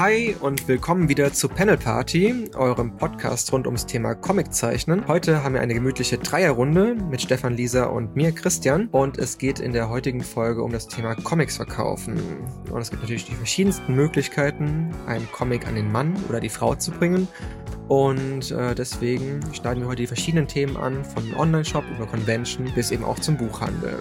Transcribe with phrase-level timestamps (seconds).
[0.00, 5.06] Hi und willkommen wieder zu Panel Party, eurem Podcast rund ums Thema Comiczeichnen.
[5.06, 8.88] Heute haben wir eine gemütliche Dreierrunde mit Stefan, Lisa und mir, Christian.
[8.92, 12.18] Und es geht in der heutigen Folge um das Thema Comics verkaufen.
[12.70, 16.74] Und es gibt natürlich die verschiedensten Möglichkeiten, einen Comic an den Mann oder die Frau
[16.74, 17.28] zu bringen.
[17.88, 22.90] Und äh, deswegen schneiden wir heute die verschiedenen Themen an, von Online-Shop über Convention bis
[22.90, 23.96] eben auch zum Buchhandel.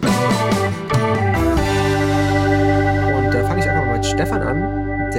[3.18, 4.69] Und da fange ich einfach mal mit Stefan an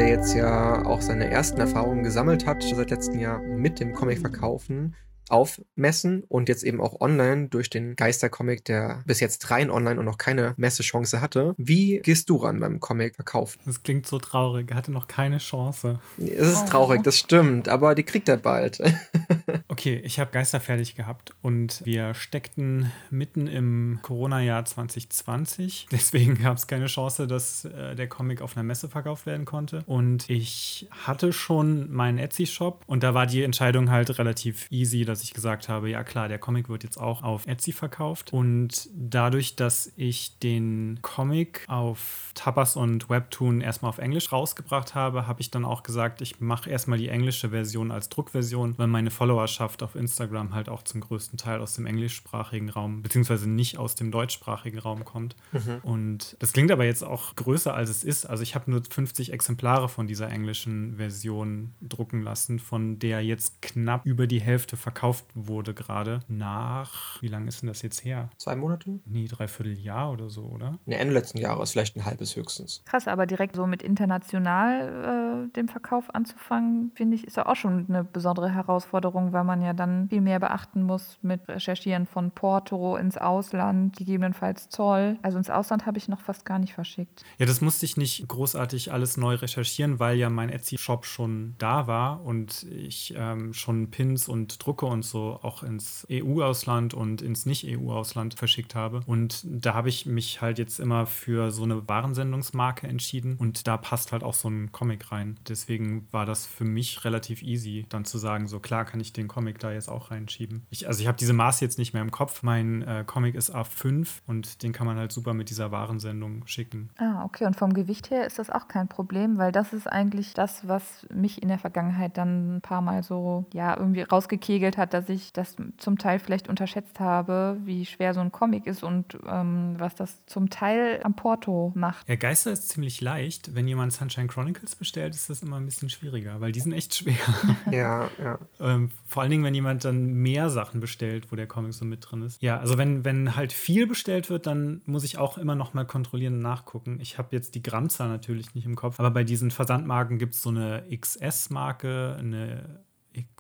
[0.01, 4.19] der jetzt ja auch seine ersten Erfahrungen gesammelt hat seit letztem Jahr mit dem Comic
[4.21, 4.95] verkaufen
[5.31, 9.99] auf Messen und jetzt eben auch online durch den Geistercomic, der bis jetzt rein online
[9.99, 11.55] und noch keine Messechance hatte.
[11.57, 13.61] Wie gehst du ran beim Comic verkaufen?
[13.65, 14.71] Das klingt so traurig.
[14.71, 16.01] Er hatte noch keine Chance.
[16.19, 18.81] Es ist traurig, das stimmt, aber die kriegt er bald.
[19.69, 25.89] okay, ich habe Geister fertig gehabt und wir steckten mitten im Corona-Jahr 2020.
[25.93, 29.83] Deswegen gab es keine Chance, dass äh, der Comic auf einer Messe verkauft werden konnte.
[29.87, 35.20] Und ich hatte schon meinen Etsy-Shop und da war die Entscheidung halt relativ easy, dass
[35.21, 38.33] dass ich gesagt habe, ja klar, der Comic wird jetzt auch auf Etsy verkauft.
[38.33, 45.27] Und dadurch, dass ich den Comic auf Tapas und Webtoon erstmal auf Englisch rausgebracht habe,
[45.27, 49.11] habe ich dann auch gesagt, ich mache erstmal die englische Version als Druckversion, weil meine
[49.11, 53.97] Followerschaft auf Instagram halt auch zum größten Teil aus dem englischsprachigen Raum, beziehungsweise nicht aus
[53.97, 55.37] dem deutschsprachigen Raum kommt.
[55.53, 55.81] Mhm.
[55.83, 58.25] Und das klingt aber jetzt auch größer, als es ist.
[58.25, 63.61] Also ich habe nur 50 Exemplare von dieser englischen Version drucken lassen, von der jetzt
[63.61, 68.05] knapp über die Hälfte verkauft verkauft wurde gerade nach, wie lange ist denn das jetzt
[68.05, 68.31] her?
[68.37, 69.01] Zwei Monate?
[69.07, 70.79] Nee, dreiviertel Jahr oder so, oder?
[70.87, 72.83] Ne, Ende letzten Jahres, vielleicht ein halbes höchstens.
[72.85, 77.57] Krass, aber direkt so mit international äh, dem Verkauf anzufangen, finde ich, ist ja auch
[77.57, 82.31] schon eine besondere Herausforderung, weil man ja dann viel mehr beachten muss mit Recherchieren von
[82.31, 85.19] Porto ins Ausland, gegebenenfalls Zoll.
[85.23, 87.25] Also ins Ausland habe ich noch fast gar nicht verschickt.
[87.39, 91.87] Ja, das musste ich nicht großartig alles neu recherchieren, weil ja mein Etsy-Shop schon da
[91.87, 97.47] war und ich ähm, schon Pins und Drucke und so auch ins EU-Ausland und ins
[97.47, 99.03] Nicht-EU-Ausland verschickt habe.
[99.07, 103.77] Und da habe ich mich halt jetzt immer für so eine Warensendungsmarke entschieden und da
[103.77, 105.39] passt halt auch so ein Comic rein.
[105.49, 109.29] Deswegen war das für mich relativ easy, dann zu sagen, so klar kann ich den
[109.29, 110.67] Comic da jetzt auch reinschieben.
[110.71, 112.43] Ich, also ich habe diese Maße jetzt nicht mehr im Kopf.
[112.43, 116.91] Mein äh, Comic ist A5 und den kann man halt super mit dieser Warensendung schicken.
[116.99, 117.47] Ah, okay.
[117.47, 121.07] Und vom Gewicht her ist das auch kein Problem, weil das ist eigentlich das, was
[121.13, 125.33] mich in der Vergangenheit dann ein paar Mal so, ja, irgendwie rausgekegelt hat, dass ich
[125.33, 129.95] das zum Teil vielleicht unterschätzt habe, wie schwer so ein Comic ist und ähm, was
[129.95, 132.09] das zum Teil am Porto macht.
[132.09, 133.55] Ja, Geister ist ziemlich leicht.
[133.55, 136.95] Wenn jemand Sunshine Chronicles bestellt, ist das immer ein bisschen schwieriger, weil die sind echt
[136.95, 137.15] schwer.
[137.71, 138.39] Ja, ja.
[138.59, 142.11] ähm, vor allen Dingen, wenn jemand dann mehr Sachen bestellt, wo der Comic so mit
[142.11, 142.41] drin ist.
[142.43, 145.85] Ja, also wenn, wenn halt viel bestellt wird, dann muss ich auch immer noch mal
[145.85, 146.99] kontrollieren und nachgucken.
[147.01, 150.43] Ich habe jetzt die Grammzahl natürlich nicht im Kopf, aber bei diesen Versandmarken gibt es
[150.43, 152.81] so eine XS-Marke, eine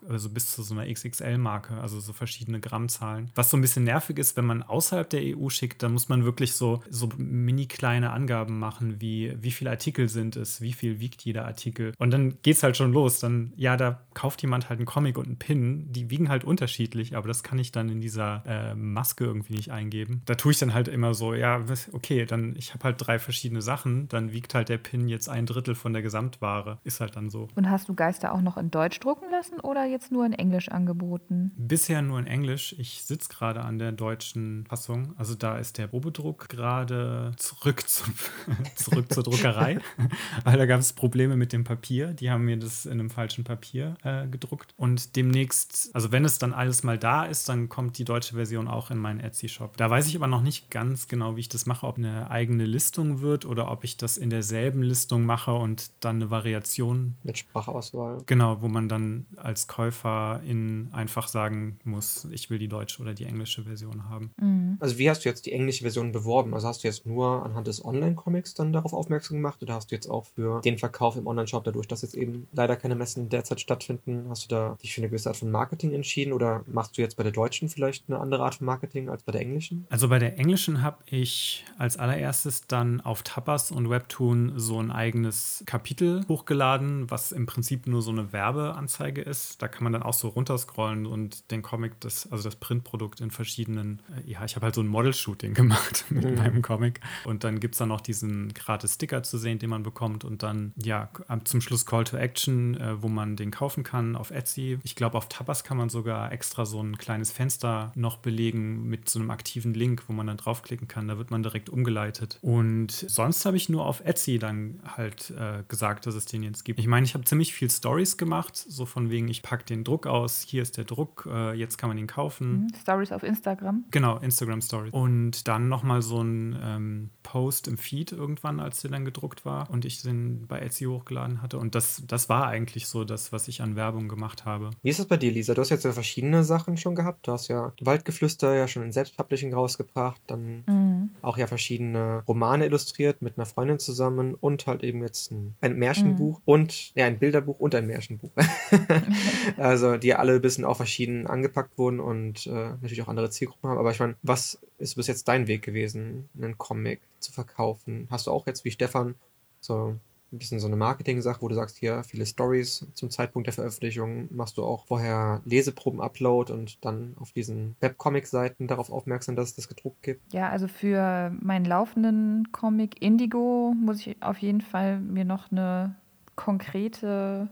[0.09, 3.31] also bis zu so einer XXL-Marke, also so verschiedene Grammzahlen.
[3.35, 6.25] Was so ein bisschen nervig ist, wenn man außerhalb der EU schickt, dann muss man
[6.25, 11.01] wirklich so, so mini kleine Angaben machen, wie wie viele Artikel sind es, wie viel
[11.01, 11.93] wiegt jeder Artikel.
[11.99, 13.21] Und dann geht es halt schon los.
[13.21, 17.17] Dann, ja, da kauft jemand halt einen Comic und einen Pin, die wiegen halt unterschiedlich,
[17.17, 20.23] aber das kann ich dann in dieser äh, Maske irgendwie nicht eingeben.
[20.27, 23.63] Da tue ich dann halt immer so, ja, okay, dann ich habe halt drei verschiedene
[23.63, 26.79] Sachen, dann wiegt halt der Pin jetzt ein Drittel von der Gesamtware.
[26.85, 27.49] Ist halt dann so.
[27.55, 30.69] Und hast du Geister auch noch in Deutsch drucken lassen oder jetzt nur in Englisch
[30.69, 31.53] angeboten?
[31.57, 32.75] Bisher nur in Englisch.
[32.79, 35.15] Ich sitze gerade an der deutschen Fassung.
[35.17, 38.15] Also da ist der Probedruck gerade zurück, zum,
[38.77, 39.79] zurück zur Druckerei,
[40.45, 42.13] weil da gab es Probleme mit dem Papier.
[42.13, 44.75] Die haben mir das in einem falschen Papier äh, gedruckt.
[44.77, 48.69] Und demnächst, also wenn es dann alles mal da ist, dann kommt die deutsche Version
[48.69, 49.77] auch in meinen Etsy-Shop.
[49.77, 52.65] Da weiß ich aber noch nicht ganz genau, wie ich das mache, ob eine eigene
[52.65, 57.17] Listung wird oder ob ich das in derselben Listung mache und dann eine Variation.
[57.23, 58.19] Mit Sprachauswahl.
[58.27, 63.25] Genau, wo man dann als Käuferin einfach sagen muss, ich will die deutsche oder die
[63.25, 64.31] englische Version haben.
[64.39, 64.77] Mhm.
[64.79, 66.53] Also wie hast du jetzt die englische Version beworben?
[66.53, 69.95] Also hast du jetzt nur anhand des Online-Comics dann darauf aufmerksam gemacht oder hast du
[69.95, 73.59] jetzt auch für den Verkauf im Online-Shop, dadurch, dass jetzt eben leider keine Messen derzeit
[73.59, 77.01] stattfinden, hast du da dich für eine gewisse Art von Marketing entschieden oder machst du
[77.01, 79.87] jetzt bei der deutschen vielleicht eine andere Art von Marketing als bei der englischen?
[79.89, 84.91] Also bei der englischen habe ich als allererstes dann auf Tapas und Webtoon so ein
[84.91, 89.63] eigenes Kapitel hochgeladen, was im Prinzip nur so eine Werbeanzeige ist.
[89.63, 93.31] Da kann man dann auch so runterscrollen und den Comic, das, also das Printprodukt in
[93.31, 96.35] verschiedenen, äh, ja, ich habe halt so ein Model-Shooting gemacht mit mhm.
[96.37, 97.01] meinem Comic.
[97.25, 100.25] Und dann gibt es dann noch diesen gratis Sticker zu sehen, den man bekommt.
[100.25, 101.09] Und dann, ja,
[101.45, 104.79] zum Schluss Call to Action, äh, wo man den kaufen kann auf Etsy.
[104.83, 109.09] Ich glaube, auf Tapas kann man sogar extra so ein kleines Fenster noch belegen mit
[109.09, 111.09] so einem aktiven Link, wo man dann draufklicken kann.
[111.09, 112.39] Da wird man direkt umgeleitet.
[112.43, 116.65] Und sonst habe ich nur auf Etsy dann halt äh, gesagt, dass es den jetzt
[116.65, 116.79] gibt.
[116.79, 120.07] Ich meine, ich habe ziemlich viel Stories gemacht, so von wegen, ich packe den Druck
[120.07, 122.63] aus, hier ist der Druck, äh, jetzt kann man ihn kaufen.
[122.65, 122.69] Mhm.
[122.81, 123.85] Stories auf Instagram.
[123.91, 124.93] Genau, Instagram Stories.
[124.93, 129.71] Und dann nochmal so ein ähm, Post im Feed irgendwann, als der dann gedruckt war
[129.71, 131.59] und ich den bei Etsy hochgeladen hatte.
[131.59, 134.71] Und das, das war eigentlich so das, was ich an Werbung gemacht habe.
[134.83, 135.55] Wie ist das bei dir, Lisa?
[135.55, 137.27] Du hast jetzt ja verschiedene Sachen schon gehabt.
[137.27, 141.11] Du hast ja Waldgeflüster ja schon in Selbstpublishing rausgebracht, dann mhm.
[141.23, 145.77] auch ja verschiedene Romane illustriert mit einer Freundin zusammen und halt eben jetzt ein, ein
[145.77, 146.45] Märchenbuch mhm.
[146.45, 148.31] und ja, ein Bilderbuch und ein Märchenbuch.
[149.57, 152.51] also die alle ein bisschen auch verschieden angepackt wurden und äh,
[152.81, 153.79] natürlich auch andere Zielgruppen haben.
[153.79, 158.07] Aber ich meine, was ist bis jetzt dein Weg gewesen, einen Comic zu verkaufen?
[158.11, 159.15] Hast du auch jetzt wie Stefan
[159.61, 159.97] so
[160.33, 164.29] ein bisschen so eine Marketing-Sache, wo du sagst, hier viele Stories zum Zeitpunkt der Veröffentlichung,
[164.31, 169.69] machst du auch vorher Leseproben-Upload und dann auf diesen Webcomic-Seiten darauf aufmerksam, dass es das
[169.69, 170.33] gedruckt gibt?
[170.33, 175.97] Ja, also für meinen laufenden Comic Indigo muss ich auf jeden Fall mir noch eine
[176.37, 177.49] konkrete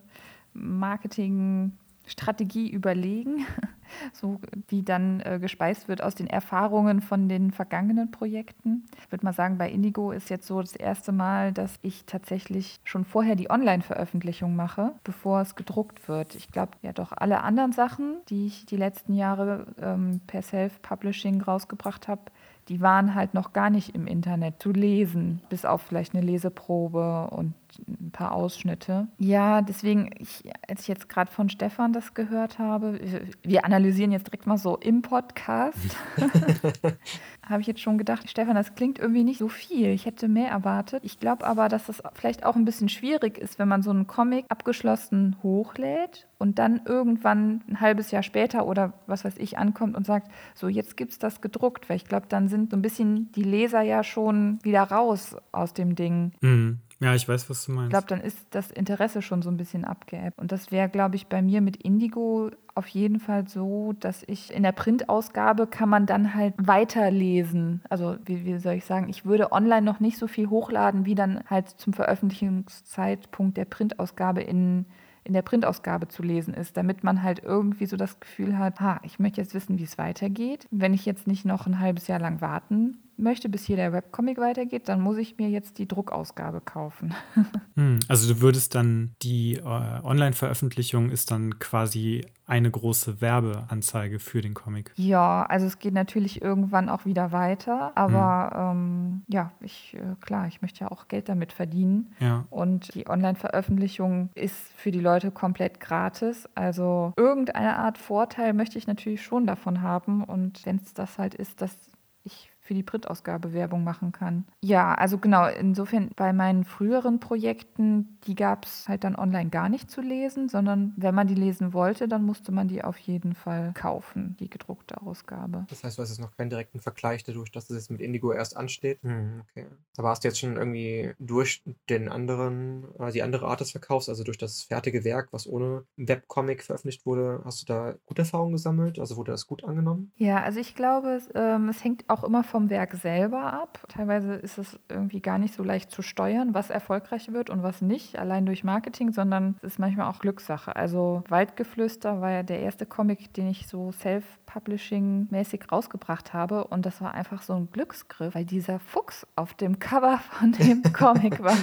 [2.08, 3.46] Marketing-Strategie überlegen.
[4.12, 4.40] so
[4.70, 8.84] die dann äh, gespeist wird aus den Erfahrungen von den vergangenen Projekten.
[9.02, 12.81] Ich würde mal sagen, bei Indigo ist jetzt so das erste Mal, dass ich tatsächlich
[12.84, 16.34] schon vorher die Online-Veröffentlichung mache, bevor es gedruckt wird.
[16.34, 21.40] Ich glaube, ja doch alle anderen Sachen, die ich die letzten Jahre ähm, per Self-Publishing
[21.40, 22.22] rausgebracht habe,
[22.69, 27.28] die waren halt noch gar nicht im Internet zu lesen, bis auf vielleicht eine Leseprobe
[27.31, 27.55] und
[27.86, 29.08] ein paar Ausschnitte.
[29.19, 33.00] Ja, deswegen, ich, als ich jetzt gerade von Stefan das gehört habe,
[33.42, 35.96] wir analysieren jetzt direkt mal so im Podcast,
[37.48, 39.88] habe ich jetzt schon gedacht, Stefan, das klingt irgendwie nicht so viel.
[39.88, 41.02] Ich hätte mehr erwartet.
[41.04, 44.06] Ich glaube aber, dass das vielleicht auch ein bisschen schwierig ist, wenn man so einen
[44.06, 49.96] Comic abgeschlossen hochlädt und dann irgendwann ein halbes Jahr später oder was weiß ich ankommt
[49.96, 52.82] und sagt, so jetzt gibt es das gedruckt, weil ich glaube, dann sind so ein
[52.82, 56.32] bisschen die Leser ja schon wieder raus aus dem Ding.
[56.40, 56.81] Mhm.
[57.00, 57.88] Ja, ich weiß, was du meinst.
[57.88, 60.38] Ich glaube, dann ist das Interesse schon so ein bisschen abgeebbt.
[60.38, 64.52] Und das wäre, glaube ich, bei mir mit Indigo auf jeden Fall so, dass ich
[64.52, 67.82] in der Printausgabe kann man dann halt weiterlesen.
[67.88, 71.14] Also wie, wie soll ich sagen, ich würde online noch nicht so viel hochladen, wie
[71.14, 74.86] dann halt zum Veröffentlichungszeitpunkt der Printausgabe in
[75.24, 78.98] in der Printausgabe zu lesen ist, damit man halt irgendwie so das Gefühl hat, ha,
[79.02, 80.66] ich möchte jetzt wissen, wie es weitergeht.
[80.70, 84.38] Wenn ich jetzt nicht noch ein halbes Jahr lang warten möchte, bis hier der Webcomic
[84.38, 87.15] weitergeht, dann muss ich mir jetzt die Druckausgabe kaufen.
[87.75, 94.41] Hm, also du würdest dann, die äh, Online-Veröffentlichung ist dann quasi eine große Werbeanzeige für
[94.41, 94.91] den Comic.
[94.97, 98.79] Ja, also es geht natürlich irgendwann auch wieder weiter, aber hm.
[98.79, 102.12] ähm, ja, ich, äh, klar, ich möchte ja auch Geld damit verdienen.
[102.19, 102.47] Ja.
[102.50, 106.49] Und die Online-Veröffentlichung ist für die Leute komplett gratis.
[106.55, 110.25] Also irgendeine Art Vorteil möchte ich natürlich schon davon haben.
[110.25, 111.76] Und wenn es das halt ist, dass
[112.25, 114.44] ich für die Printausgabe Werbung machen kann.
[114.62, 119.70] Ja, also genau, insofern bei meinen früheren Projekten, die gab es halt dann online gar
[119.70, 123.35] nicht zu lesen, sondern wenn man die lesen wollte, dann musste man die auf jeden
[123.35, 125.65] Fall kaufen, die gedruckte Ausgabe.
[125.70, 128.32] Das heißt, du hast jetzt noch keinen direkten Vergleich dadurch, dass das jetzt mit Indigo
[128.32, 129.03] erst ansteht.
[129.03, 129.65] Hm, okay.
[129.97, 134.11] Aber hast du jetzt schon irgendwie durch den anderen, äh, die andere Art des Verkaufs,
[134.11, 138.53] also durch das fertige Werk, was ohne Webcomic veröffentlicht wurde, hast du da gute Erfahrungen
[138.53, 138.99] gesammelt?
[138.99, 140.12] Also wurde das gut angenommen?
[140.17, 143.78] Ja, also ich glaube, es, ähm, es hängt auch immer vom vom Werk selber ab.
[143.87, 147.82] Teilweise ist es irgendwie gar nicht so leicht zu steuern, was erfolgreich wird und was
[147.82, 150.75] nicht, allein durch Marketing, sondern es ist manchmal auch Glückssache.
[150.75, 157.00] Also Waldgeflüster war ja der erste Comic, den ich so self-publishing-mäßig rausgebracht habe und das
[157.00, 161.58] war einfach so ein Glücksgriff, weil dieser Fuchs auf dem Cover von dem Comic war.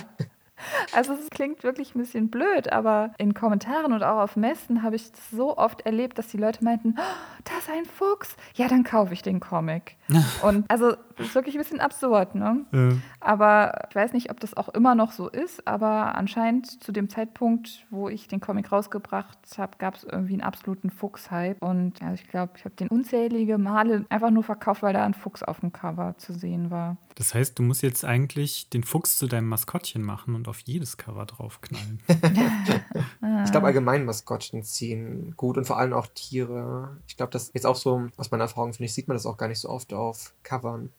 [0.94, 4.96] Also es klingt wirklich ein bisschen blöd, aber in Kommentaren und auch auf Messen habe
[4.96, 8.84] ich so oft erlebt, dass die Leute meinten, oh, da ist ein Fuchs, ja, dann
[8.84, 9.98] kaufe ich den Comic.
[10.44, 12.66] und also das ist wirklich ein bisschen absurd, ne?
[12.72, 12.90] Ja.
[13.20, 17.10] Aber ich weiß nicht, ob das auch immer noch so ist, aber anscheinend zu dem
[17.10, 21.62] Zeitpunkt, wo ich den Comic rausgebracht habe, gab es irgendwie einen absoluten Fuchs-Hype.
[21.62, 25.14] Und also ich glaube, ich habe den unzählige Male einfach nur verkauft, weil da ein
[25.14, 26.98] Fuchs auf dem Cover zu sehen war.
[27.16, 30.98] Das heißt, du musst jetzt eigentlich den Fuchs zu deinem Maskottchen machen und auf jedes
[30.98, 32.02] Cover draufknallen.
[32.08, 36.98] ich glaube, allgemein Maskottchen ziehen gut und vor allem auch Tiere.
[37.08, 39.26] Ich glaube, das ist jetzt auch so, aus meiner Erfahrung finde ich, sieht man das
[39.26, 40.92] auch gar nicht so oft auf Covern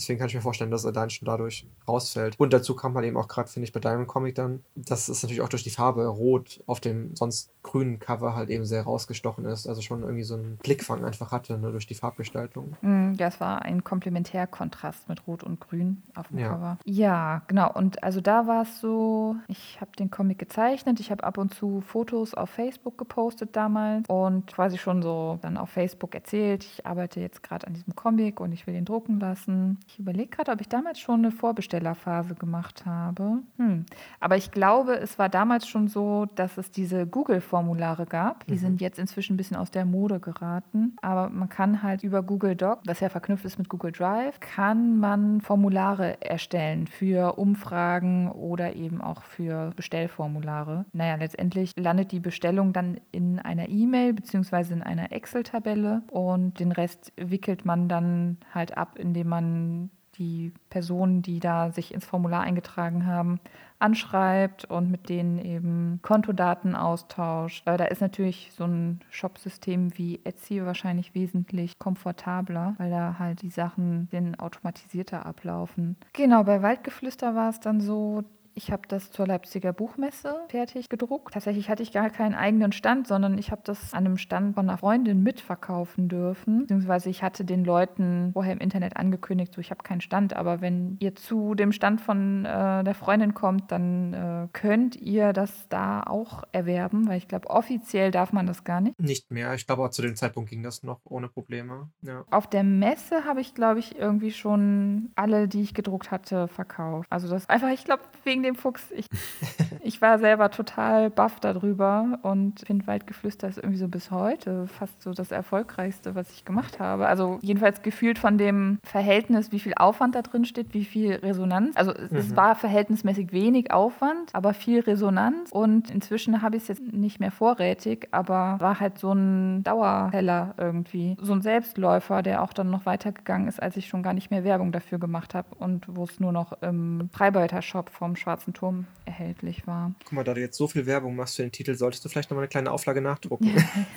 [0.00, 2.34] Deswegen kann ich mir vorstellen, dass er dann schon dadurch rausfällt.
[2.38, 5.22] Und dazu kam halt eben auch gerade, finde ich, bei deinem Comic dann, dass es
[5.22, 9.44] natürlich auch durch die Farbe Rot auf dem sonst grünen Cover halt eben sehr rausgestochen
[9.44, 9.66] ist.
[9.66, 12.76] Also schon irgendwie so einen Blickfang einfach hatte, ne, durch die Farbgestaltung.
[12.80, 16.48] Mm, ja, es war ein Komplementärkontrast mit Rot und Grün auf dem ja.
[16.48, 16.78] Cover.
[16.84, 17.70] Ja, genau.
[17.72, 21.52] Und also da war es so, ich habe den Comic gezeichnet, ich habe ab und
[21.54, 26.86] zu Fotos auf Facebook gepostet damals und quasi schon so dann auf Facebook erzählt, ich
[26.86, 29.78] arbeite jetzt gerade an diesem Comic und ich will ihn drucken lassen.
[29.92, 33.42] Ich überlege gerade, ob ich damals schon eine Vorbestellerphase gemacht habe.
[33.56, 33.86] Hm.
[34.20, 38.46] Aber ich glaube, es war damals schon so, dass es diese Google-Formulare gab.
[38.46, 38.58] Die mhm.
[38.58, 40.96] sind jetzt inzwischen ein bisschen aus der Mode geraten.
[41.02, 44.98] Aber man kann halt über Google Doc, was ja verknüpft ist mit Google Drive, kann
[44.98, 50.84] man Formulare erstellen für Umfragen oder eben auch für Bestellformulare.
[50.92, 54.72] Naja, letztendlich landet die Bestellung dann in einer E-Mail bzw.
[54.72, 59.79] in einer Excel-Tabelle und den Rest wickelt man dann halt ab, indem man
[60.20, 63.40] die Personen, die da sich ins Formular eingetragen haben,
[63.80, 67.66] anschreibt und mit denen eben Kontodaten austauscht.
[67.66, 73.50] da ist natürlich so ein Shopsystem wie Etsy wahrscheinlich wesentlich komfortabler, weil da halt die
[73.50, 75.96] Sachen den automatisierter ablaufen.
[76.12, 78.22] Genau, bei Waldgeflüster war es dann so,
[78.62, 81.32] ich habe das zur Leipziger Buchmesse fertig gedruckt.
[81.32, 84.68] Tatsächlich hatte ich gar keinen eigenen Stand, sondern ich habe das an einem Stand von
[84.68, 86.60] einer Freundin mitverkaufen dürfen.
[86.60, 90.60] Beziehungsweise ich hatte den Leuten vorher im Internet angekündigt, so ich habe keinen Stand, aber
[90.60, 95.68] wenn ihr zu dem Stand von äh, der Freundin kommt, dann äh, könnt ihr das
[95.70, 99.00] da auch erwerben, weil ich glaube, offiziell darf man das gar nicht.
[99.00, 99.54] Nicht mehr.
[99.54, 101.88] Ich glaube, auch zu dem Zeitpunkt ging das noch ohne Probleme.
[102.02, 102.24] Ja.
[102.30, 107.06] Auf der Messe habe ich, glaube ich, irgendwie schon alle, die ich gedruckt hatte, verkauft.
[107.10, 108.90] Also das einfach, ich glaube, wegen wegen dem Fuchs.
[108.90, 109.06] Ich,
[109.82, 115.02] ich war selber total baff darüber und finde Waldgeflüster ist irgendwie so bis heute fast
[115.02, 117.06] so das Erfolgreichste, was ich gemacht habe.
[117.06, 121.76] Also jedenfalls gefühlt von dem Verhältnis, wie viel Aufwand da drin steht, wie viel Resonanz.
[121.76, 122.16] Also mhm.
[122.16, 125.50] es war verhältnismäßig wenig Aufwand, aber viel Resonanz.
[125.52, 130.54] Und inzwischen habe ich es jetzt nicht mehr vorrätig, aber war halt so ein Dauerheller
[130.58, 131.16] irgendwie.
[131.20, 134.44] So ein Selbstläufer, der auch dann noch weitergegangen ist, als ich schon gar nicht mehr
[134.44, 138.86] Werbung dafür gemacht habe und wo es nur noch im Freibeuter-Shop vom Schwarz Schwarzen Turm
[139.04, 139.92] erhältlich war.
[140.04, 142.30] Guck mal, da du jetzt so viel Werbung machst für den Titel, solltest du vielleicht
[142.30, 143.52] noch mal eine kleine Auflage nachdrucken.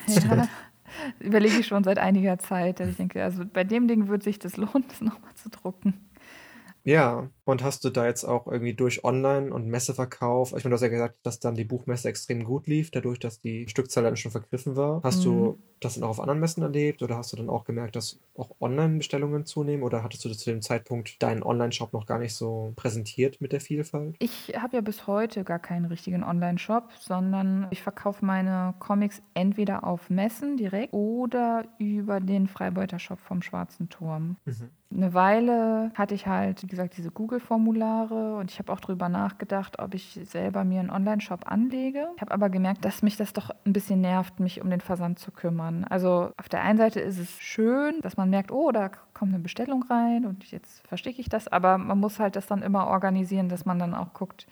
[0.07, 0.47] ja,
[1.19, 2.79] überlege ich schon seit einiger Zeit.
[2.79, 5.93] Dass ich denke, also bei dem Ding würde sich das lohnen, das nochmal zu drucken.
[6.83, 10.75] Ja, und hast du da jetzt auch irgendwie durch Online- und Messeverkauf, ich meine, du
[10.75, 14.15] hast ja gesagt, dass dann die Buchmesse extrem gut lief, dadurch, dass die Stückzahl dann
[14.15, 15.01] schon vergriffen war.
[15.03, 15.23] Hast mhm.
[15.23, 18.19] du das dann auch auf anderen Messen erlebt oder hast du dann auch gemerkt, dass
[18.35, 22.73] auch Online-Bestellungen zunehmen oder hattest du zu dem Zeitpunkt deinen Online-Shop noch gar nicht so
[22.75, 24.15] präsentiert mit der Vielfalt?
[24.19, 29.83] Ich habe ja bis heute gar keinen richtigen Online-Shop, sondern ich verkaufe meine Comics entweder
[29.83, 34.37] auf Messen direkt oder über den Freibeuter-Shop vom Schwarzen Turm.
[34.45, 34.69] Mhm.
[34.95, 39.09] Eine Weile hatte ich halt, wie gesagt, diese Google Google-Formulare und ich habe auch darüber
[39.09, 42.07] nachgedacht, ob ich selber mir einen Online-Shop anlege.
[42.15, 45.17] Ich habe aber gemerkt, dass mich das doch ein bisschen nervt, mich um den Versand
[45.17, 45.83] zu kümmern.
[45.89, 49.41] Also auf der einen Seite ist es schön, dass man merkt, oh, da kommt eine
[49.41, 53.49] Bestellung rein und jetzt verstecke ich das, aber man muss halt das dann immer organisieren,
[53.49, 54.47] dass man dann auch guckt,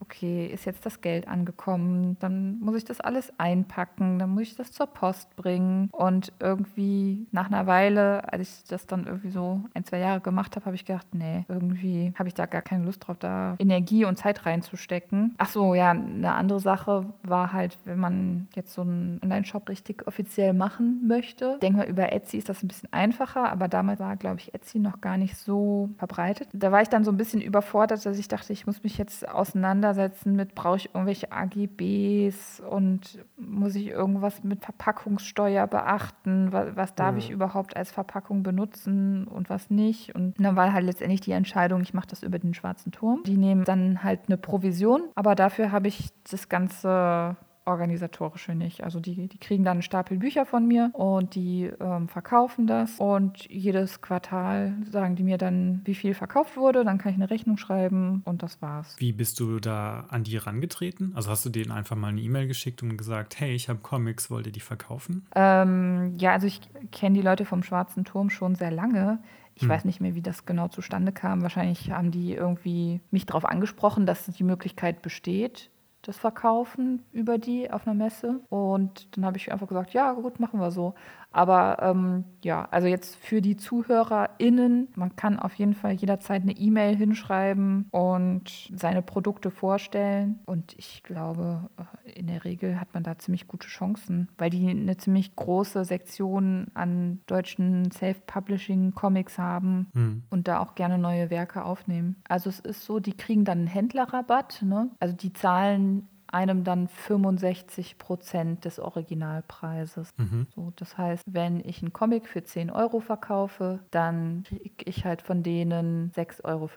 [0.00, 4.56] okay, ist jetzt das Geld angekommen, dann muss ich das alles einpacken, dann muss ich
[4.56, 5.88] das zur Post bringen.
[5.92, 10.56] Und irgendwie nach einer Weile, als ich das dann irgendwie so ein, zwei Jahre gemacht
[10.56, 14.04] habe, habe ich gedacht, nee, irgendwie habe ich da gar keine Lust drauf, da Energie
[14.04, 15.34] und Zeit reinzustecken.
[15.38, 20.06] Ach so, ja, eine andere Sache war halt, wenn man jetzt so einen Online-Shop richtig
[20.06, 21.58] offiziell machen möchte.
[21.60, 24.78] Denke mal, über Etsy ist das ein bisschen einfacher, aber damals war, glaube ich, Etsy
[24.78, 26.48] noch gar nicht so verbreitet.
[26.52, 29.28] Da war ich dann so ein bisschen überfordert, dass ich dachte, ich muss mich jetzt
[29.28, 36.52] auseinander auseinandersetzen mit, brauche ich irgendwelche AGBs und muss ich irgendwas mit Verpackungssteuer beachten?
[36.52, 37.18] Was, was darf mhm.
[37.18, 40.14] ich überhaupt als Verpackung benutzen und was nicht?
[40.14, 43.22] Und dann war halt letztendlich die Entscheidung, ich mache das über den Schwarzen Turm.
[43.24, 47.36] Die nehmen dann halt eine Provision, aber dafür habe ich das ganze
[47.66, 48.84] organisatorische nicht.
[48.84, 52.98] Also die, die kriegen dann einen Stapel Bücher von mir und die ähm, verkaufen das
[52.98, 57.30] und jedes Quartal sagen die mir dann, wie viel verkauft wurde, dann kann ich eine
[57.30, 58.96] Rechnung schreiben und das war's.
[58.98, 61.12] Wie bist du da an die rangetreten?
[61.14, 64.30] Also hast du denen einfach mal eine E-Mail geschickt und gesagt, hey, ich habe Comics,
[64.30, 65.26] wollt ihr die verkaufen?
[65.34, 66.60] Ähm, ja, also ich
[66.92, 69.18] kenne die Leute vom Schwarzen Turm schon sehr lange.
[69.56, 69.68] Ich hm.
[69.70, 71.42] weiß nicht mehr, wie das genau zustande kam.
[71.42, 75.70] Wahrscheinlich haben die irgendwie mich darauf angesprochen, dass die Möglichkeit besteht,
[76.06, 78.40] das verkaufen über die auf einer Messe.
[78.48, 80.94] Und dann habe ich einfach gesagt, ja gut, machen wir so.
[81.36, 86.56] Aber ähm, ja, also jetzt für die ZuhörerInnen, man kann auf jeden Fall jederzeit eine
[86.56, 90.38] E-Mail hinschreiben und seine Produkte vorstellen.
[90.46, 91.68] Und ich glaube,
[92.06, 96.68] in der Regel hat man da ziemlich gute Chancen, weil die eine ziemlich große Sektion
[96.72, 100.22] an deutschen Self-Publishing-Comics haben hm.
[100.30, 102.16] und da auch gerne neue Werke aufnehmen.
[102.26, 104.62] Also es ist so, die kriegen dann einen Händlerrabatt.
[104.62, 104.88] Ne?
[105.00, 110.12] Also die zahlen einem dann 65 Prozent des Originalpreises.
[110.16, 110.46] Mhm.
[110.54, 115.22] So, das heißt, wenn ich einen Comic für 10 Euro verkaufe, dann kriege ich halt
[115.22, 116.70] von denen 6,50 Euro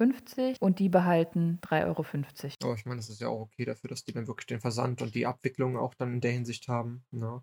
[0.60, 2.06] und die behalten 3,50 Euro.
[2.63, 5.01] Oh, ich meine, das ist ja auch okay dafür, dass die dann wirklich den Versand
[5.01, 7.03] und die Abwicklung auch dann in der Hinsicht haben.
[7.12, 7.41] Ne?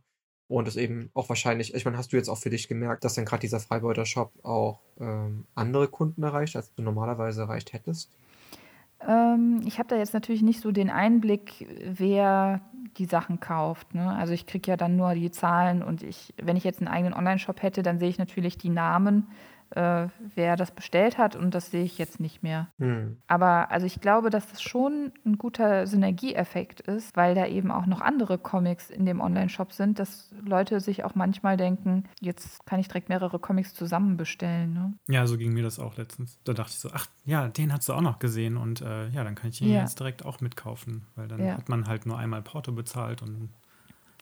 [0.48, 3.14] Und es eben auch wahrscheinlich, ich meine, hast du jetzt auch für dich gemerkt, dass
[3.14, 8.10] dann gerade dieser Freibeuter-Shop auch ähm, andere Kunden erreicht, als du normalerweise erreicht hättest?
[9.06, 12.60] Ähm, ich habe da jetzt natürlich nicht so den Einblick, wer
[12.96, 13.94] die Sachen kauft.
[13.94, 14.08] Ne?
[14.08, 17.14] Also ich kriege ja dann nur die Zahlen und ich, wenn ich jetzt einen eigenen
[17.14, 19.28] Online-Shop hätte, dann sehe ich natürlich die Namen
[19.76, 22.68] äh, wer das bestellt hat und das sehe ich jetzt nicht mehr.
[22.78, 23.18] Hm.
[23.26, 27.84] Aber also ich glaube, dass das schon ein guter Synergieeffekt ist, weil da eben auch
[27.84, 32.80] noch andere Comics in dem Online-Shop sind, dass Leute sich auch manchmal denken, jetzt kann
[32.80, 34.72] ich direkt mehrere Comics zusammen bestellen.
[34.72, 34.94] Ne?
[35.08, 36.38] Ja, so ging mir das auch letztens.
[36.44, 39.24] Da dachte ich so, ach ja, den hast du auch noch gesehen und äh, ja,
[39.24, 39.80] dann kann ich ihn ja.
[39.80, 41.58] jetzt direkt auch mitkaufen, weil dann ja.
[41.58, 43.50] hat man halt nur einmal Porto bezahlt und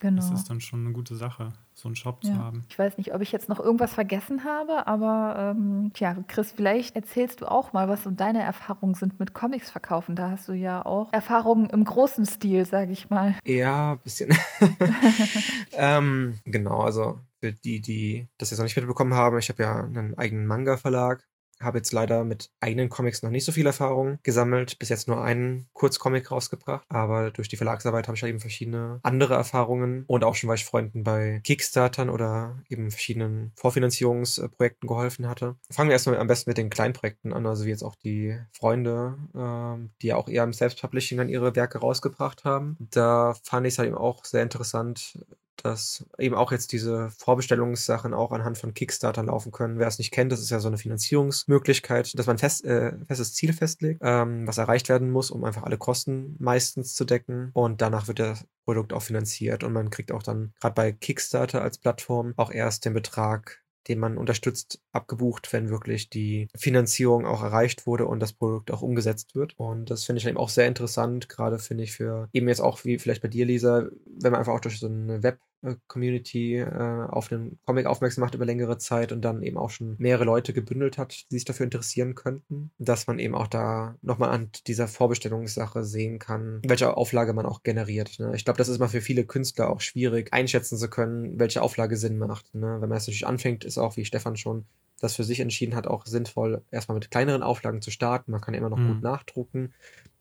[0.05, 0.21] Genau.
[0.21, 2.31] Das ist dann schon eine gute Sache, so einen Shop ja.
[2.31, 2.67] zu haben.
[2.69, 6.95] Ich weiß nicht, ob ich jetzt noch irgendwas vergessen habe, aber ähm, tja, Chris, vielleicht
[6.95, 10.15] erzählst du auch mal, was so deine Erfahrungen sind mit Comics verkaufen.
[10.15, 13.35] Da hast du ja auch Erfahrungen im großen Stil, sage ich mal.
[13.47, 14.37] Ja, ein bisschen.
[15.73, 19.85] ähm, genau, also für die, die das jetzt noch nicht mitbekommen haben, ich habe ja
[19.85, 21.27] einen eigenen Manga-Verlag
[21.65, 24.79] habe jetzt leider mit eigenen Comics noch nicht so viel Erfahrung gesammelt.
[24.79, 26.85] Bis jetzt nur einen Kurzcomic rausgebracht.
[26.89, 30.05] Aber durch die Verlagsarbeit habe ich halt eben verschiedene andere Erfahrungen.
[30.07, 35.57] Und auch schon, weil ich Freunden bei Kickstartern oder eben verschiedenen Vorfinanzierungsprojekten geholfen hatte.
[35.71, 37.47] Fangen wir erstmal am besten mit den Kleinprojekten an.
[37.47, 41.57] Also wie jetzt auch die Freunde, ähm, die ja auch eher im Self-Publishing dann ihre
[41.57, 42.77] Werke rausgebracht haben.
[42.79, 45.19] Da fand ich es halt eben auch sehr interessant,
[45.63, 49.79] dass eben auch jetzt diese Vorbestellungssachen auch anhand von Kickstarter laufen können.
[49.79, 53.35] Wer es nicht kennt, das ist ja so eine Finanzierungsmöglichkeit, dass man fest, äh, festes
[53.35, 57.51] Ziel festlegt, ähm, was erreicht werden muss, um einfach alle Kosten meistens zu decken.
[57.53, 61.63] Und danach wird das Produkt auch finanziert und man kriegt auch dann gerade bei Kickstarter
[61.63, 67.43] als Plattform auch erst den Betrag den man unterstützt, abgebucht, wenn wirklich die Finanzierung auch
[67.43, 69.55] erreicht wurde und das Produkt auch umgesetzt wird.
[69.59, 72.85] Und das finde ich eben auch sehr interessant, gerade finde ich für eben jetzt auch
[72.85, 75.39] wie vielleicht bei dir, Lisa, wenn man einfach auch durch so eine Web
[75.87, 79.97] Community äh, auf einen Comic aufmerksam macht über längere Zeit und dann eben auch schon
[79.99, 84.31] mehrere Leute gebündelt hat, die sich dafür interessieren könnten, dass man eben auch da nochmal
[84.31, 88.19] an dieser Vorbestellungssache sehen kann, welche Auflage man auch generiert.
[88.19, 88.33] Ne?
[88.35, 91.97] Ich glaube, das ist mal für viele Künstler auch schwierig einschätzen zu können, welche Auflage
[91.97, 92.55] Sinn macht.
[92.55, 92.81] Ne?
[92.81, 94.65] Wenn man es natürlich anfängt, ist auch, wie Stefan schon
[95.01, 98.33] das für sich entschieden hat, auch sinnvoll, erstmal mit kleineren Auflagen zu starten.
[98.33, 98.95] Man kann ja immer noch mhm.
[98.95, 99.73] gut nachdrucken.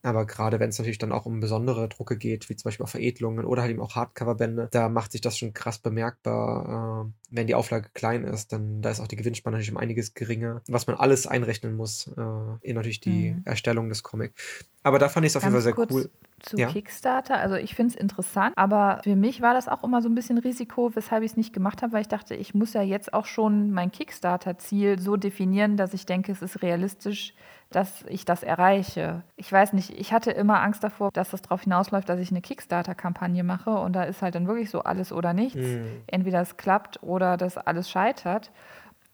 [0.03, 2.89] Aber gerade wenn es natürlich dann auch um besondere Drucke geht, wie zum Beispiel auch
[2.89, 7.07] Veredelungen oder halt eben auch Hardcover-Bände, da macht sich das schon krass bemerkbar.
[7.07, 10.13] Äh, wenn die Auflage klein ist, dann da ist auch die Gewinnspanne natürlich um einiges
[10.13, 12.21] geringer, was man alles einrechnen muss äh,
[12.61, 13.41] in natürlich die mhm.
[13.45, 14.65] Erstellung des Comics.
[14.83, 16.09] Aber da fand ich es auf jeden Fall sehr cool.
[16.41, 16.67] Zu ja.
[16.67, 20.15] Kickstarter, also ich finde es interessant, aber für mich war das auch immer so ein
[20.15, 23.13] bisschen Risiko, weshalb ich es nicht gemacht habe, weil ich dachte, ich muss ja jetzt
[23.13, 27.33] auch schon mein Kickstarter-Ziel so definieren, dass ich denke, es ist realistisch,
[27.75, 29.23] dass ich das erreiche.
[29.35, 32.41] Ich weiß nicht, ich hatte immer Angst davor, dass das darauf hinausläuft, dass ich eine
[32.41, 35.59] Kickstarter-Kampagne mache und da ist halt dann wirklich so alles oder nichts.
[35.59, 36.01] Mhm.
[36.07, 38.51] Entweder es klappt oder das alles scheitert.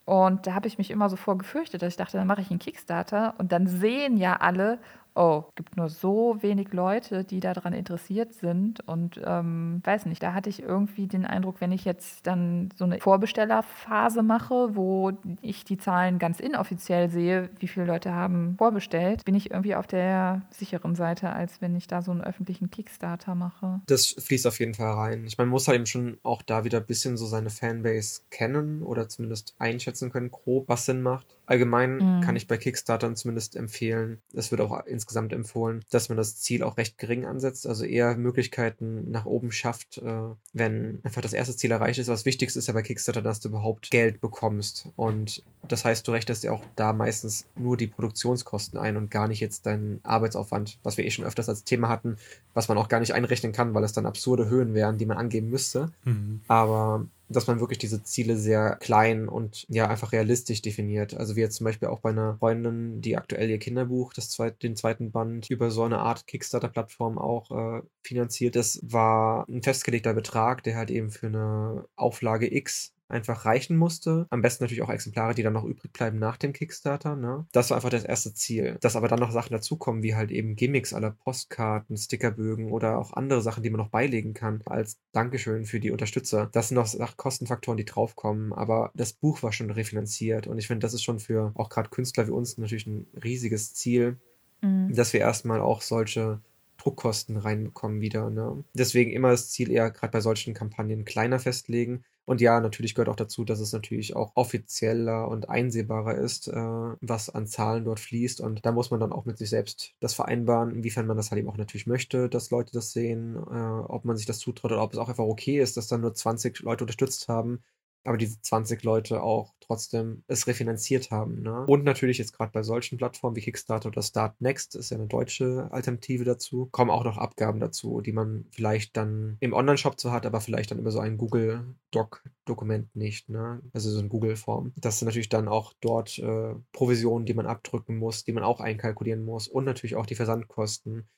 [0.04, 2.58] Und da habe ich mich immer so vorgefürchtet, dass ich dachte, dann mache ich einen
[2.58, 4.78] Kickstarter und dann sehen ja alle,
[5.14, 8.86] oh, gibt nur so wenig Leute, die daran interessiert sind.
[8.86, 12.84] Und ähm, weiß nicht, da hatte ich irgendwie den Eindruck, wenn ich jetzt dann so
[12.84, 19.24] eine Vorbestellerphase mache, wo ich die Zahlen ganz inoffiziell sehe, wie viele Leute haben vorbestellt,
[19.24, 23.34] bin ich irgendwie auf der sicheren Seite, als wenn ich da so einen öffentlichen Kickstarter
[23.34, 23.80] mache.
[23.86, 25.24] Das fließt auf jeden Fall rein.
[25.26, 28.22] Ich meine, man muss halt eben schon auch da wieder ein bisschen so seine Fanbase
[28.30, 31.26] kennen oder zumindest einschätzen können, grob, was Sinn macht.
[31.50, 32.20] Allgemein mhm.
[32.20, 36.62] kann ich bei Kickstartern zumindest empfehlen, es wird auch insgesamt empfohlen, dass man das Ziel
[36.62, 41.56] auch recht gering ansetzt, also eher Möglichkeiten nach oben schafft, äh, wenn einfach das erste
[41.56, 42.06] Ziel erreicht ist.
[42.06, 44.90] Was Wichtigste ist ja bei Kickstarter, dass du überhaupt Geld bekommst.
[44.94, 49.26] Und das heißt, du rechnest ja auch da meistens nur die Produktionskosten ein und gar
[49.26, 52.16] nicht jetzt deinen Arbeitsaufwand, was wir eh schon öfters als Thema hatten,
[52.54, 55.18] was man auch gar nicht einrechnen kann, weil es dann absurde Höhen wären, die man
[55.18, 55.90] angeben müsste.
[56.04, 56.42] Mhm.
[56.46, 61.14] Aber dass man wirklich diese Ziele sehr klein und ja einfach realistisch definiert.
[61.14, 64.62] Also wie jetzt zum Beispiel auch bei einer Freundin, die aktuell ihr Kinderbuch, das zweit,
[64.62, 68.56] den zweiten Band, über so eine Art Kickstarter-Plattform auch äh, finanziert.
[68.56, 74.26] Das war ein festgelegter Betrag, der halt eben für eine Auflage X einfach reichen musste.
[74.30, 77.16] Am besten natürlich auch Exemplare, die dann noch übrig bleiben nach dem Kickstarter.
[77.16, 77.46] Ne?
[77.52, 78.76] Das war einfach das erste Ziel.
[78.80, 83.12] Dass aber dann noch Sachen dazukommen, wie halt eben Gimmicks aller Postkarten, Stickerbögen oder auch
[83.12, 86.48] andere Sachen, die man noch beilegen kann, als Dankeschön für die Unterstützer.
[86.52, 88.52] Das sind noch Kostenfaktoren, die draufkommen.
[88.52, 91.90] Aber das Buch war schon refinanziert und ich finde, das ist schon für auch gerade
[91.90, 94.18] Künstler wie uns natürlich ein riesiges Ziel,
[94.62, 94.94] mhm.
[94.94, 96.40] dass wir erstmal auch solche
[96.80, 98.30] Druckkosten reinbekommen wieder.
[98.30, 98.64] Ne?
[98.74, 102.04] Deswegen immer das Ziel eher gerade bei solchen Kampagnen kleiner festlegen.
[102.30, 106.54] Und ja, natürlich gehört auch dazu, dass es natürlich auch offizieller und einsehbarer ist, äh,
[106.54, 108.40] was an Zahlen dort fließt.
[108.40, 111.40] Und da muss man dann auch mit sich selbst das vereinbaren, inwiefern man das halt
[111.40, 114.80] eben auch natürlich möchte, dass Leute das sehen, äh, ob man sich das zutraut oder
[114.80, 117.64] ob es auch einfach okay ist, dass dann nur 20 Leute unterstützt haben
[118.04, 121.42] aber diese 20 Leute auch trotzdem es refinanziert haben.
[121.42, 121.64] Ne?
[121.66, 125.06] Und natürlich jetzt gerade bei solchen Plattformen wie Kickstarter oder Start Next, ist ja eine
[125.06, 130.10] deutsche Alternative dazu, kommen auch noch Abgaben dazu, die man vielleicht dann im Online-Shop so
[130.10, 133.28] hat, aber vielleicht dann über so ein Google Doc-Dokument nicht.
[133.28, 133.60] Ne?
[133.72, 134.72] Also so eine Google-Form.
[134.76, 138.60] Das sind natürlich dann auch dort äh, Provisionen, die man abdrücken muss, die man auch
[138.60, 141.08] einkalkulieren muss und natürlich auch die Versandkosten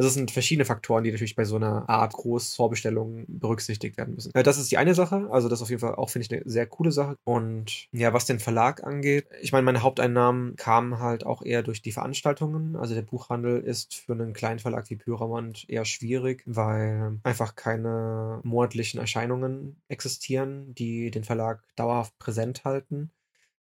[0.00, 4.32] also es sind verschiedene Faktoren, die natürlich bei so einer Art Großvorbestellung berücksichtigt werden müssen.
[4.32, 6.66] Das ist die eine Sache, also das auf jeden Fall auch, finde ich, eine sehr
[6.66, 7.16] coole Sache.
[7.24, 11.82] Und ja, was den Verlag angeht, ich meine, meine Haupteinnahmen kamen halt auch eher durch
[11.82, 12.76] die Veranstaltungen.
[12.76, 18.40] Also der Buchhandel ist für einen kleinen Verlag wie Pyramont eher schwierig, weil einfach keine
[18.42, 23.10] monatlichen Erscheinungen existieren, die den Verlag dauerhaft präsent halten.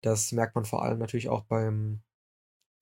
[0.01, 2.01] Das merkt man vor allem natürlich auch beim